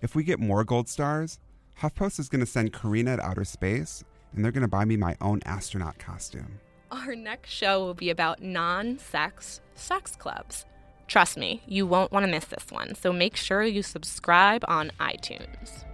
If 0.02 0.14
we 0.14 0.24
get 0.24 0.38
more 0.38 0.64
gold 0.64 0.88
stars, 0.88 1.38
HuffPost 1.80 2.18
is 2.18 2.28
going 2.28 2.40
to 2.40 2.46
send 2.46 2.72
Karina 2.72 3.16
to 3.16 3.24
outer 3.24 3.44
space, 3.44 4.04
and 4.34 4.44
they're 4.44 4.52
going 4.52 4.62
to 4.62 4.68
buy 4.68 4.84
me 4.84 4.96
my 4.96 5.16
own 5.20 5.40
astronaut 5.44 5.98
costume. 5.98 6.60
Our 6.90 7.14
next 7.14 7.50
show 7.50 7.84
will 7.84 7.94
be 7.94 8.10
about 8.10 8.42
non 8.42 8.98
sex 8.98 9.62
sex 9.74 10.14
clubs. 10.14 10.66
Trust 11.12 11.36
me, 11.36 11.60
you 11.66 11.86
won't 11.86 12.10
want 12.10 12.24
to 12.24 12.30
miss 12.32 12.46
this 12.46 12.64
one, 12.70 12.94
so 12.94 13.12
make 13.12 13.36
sure 13.36 13.62
you 13.62 13.82
subscribe 13.82 14.64
on 14.66 14.90
iTunes. 14.98 15.84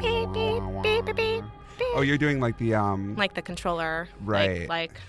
Beep, 0.00 0.32
beep, 0.32 0.62
beep, 0.82 1.04
beep, 1.04 1.16
beep. 1.16 1.44
Oh, 1.94 2.00
you're 2.00 2.16
doing 2.16 2.40
like 2.40 2.56
the 2.56 2.72
um 2.72 3.16
Like 3.16 3.34
the 3.34 3.42
controller. 3.42 4.08
Right. 4.24 4.60
Like, 4.60 4.68
like 4.70 5.00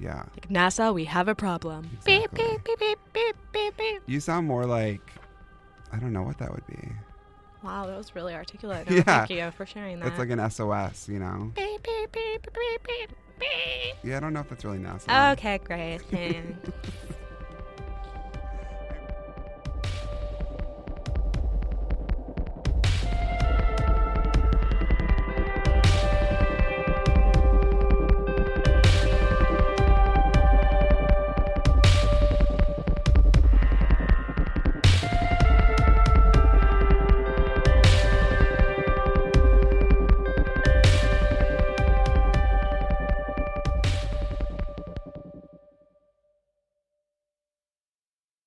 Yeah. 0.00 0.24
Like 0.34 0.48
NASA, 0.48 0.92
we 0.92 1.04
have 1.04 1.28
a 1.28 1.36
problem. 1.36 1.88
Exactly. 2.04 2.16
Beep, 2.16 2.64
beep, 2.64 2.78
beep, 2.80 2.98
beep, 3.12 3.36
beep, 3.52 3.76
beep. 3.76 4.02
You 4.06 4.18
sound 4.18 4.48
more 4.48 4.66
like 4.66 5.02
I 5.92 5.98
don't 5.98 6.12
know 6.12 6.24
what 6.24 6.38
that 6.38 6.50
would 6.50 6.66
be. 6.66 6.88
Wow, 7.64 7.86
that 7.86 7.96
was 7.96 8.14
really 8.14 8.34
articulate. 8.34 8.86
No, 8.90 8.96
Yeah. 8.96 9.02
Thank 9.02 9.30
you 9.30 9.50
for 9.52 9.64
sharing 9.64 9.98
that. 10.00 10.08
It's 10.08 10.18
like 10.18 10.30
an 10.30 10.50
SOS, 10.50 11.08
you 11.08 11.18
know. 11.18 11.50
beep, 11.56 11.82
beep, 11.82 12.12
beep, 12.12 12.42
beep, 12.42 12.52
beep, 12.52 12.86
beep, 12.86 13.10
beep. 13.40 13.96
Yeah, 14.04 14.18
I 14.18 14.20
don't 14.20 14.34
know 14.34 14.40
if 14.40 14.48
that's 14.50 14.64
really 14.64 14.78
NASA. 14.78 15.32
Okay, 15.32 15.58
great. 15.64 16.00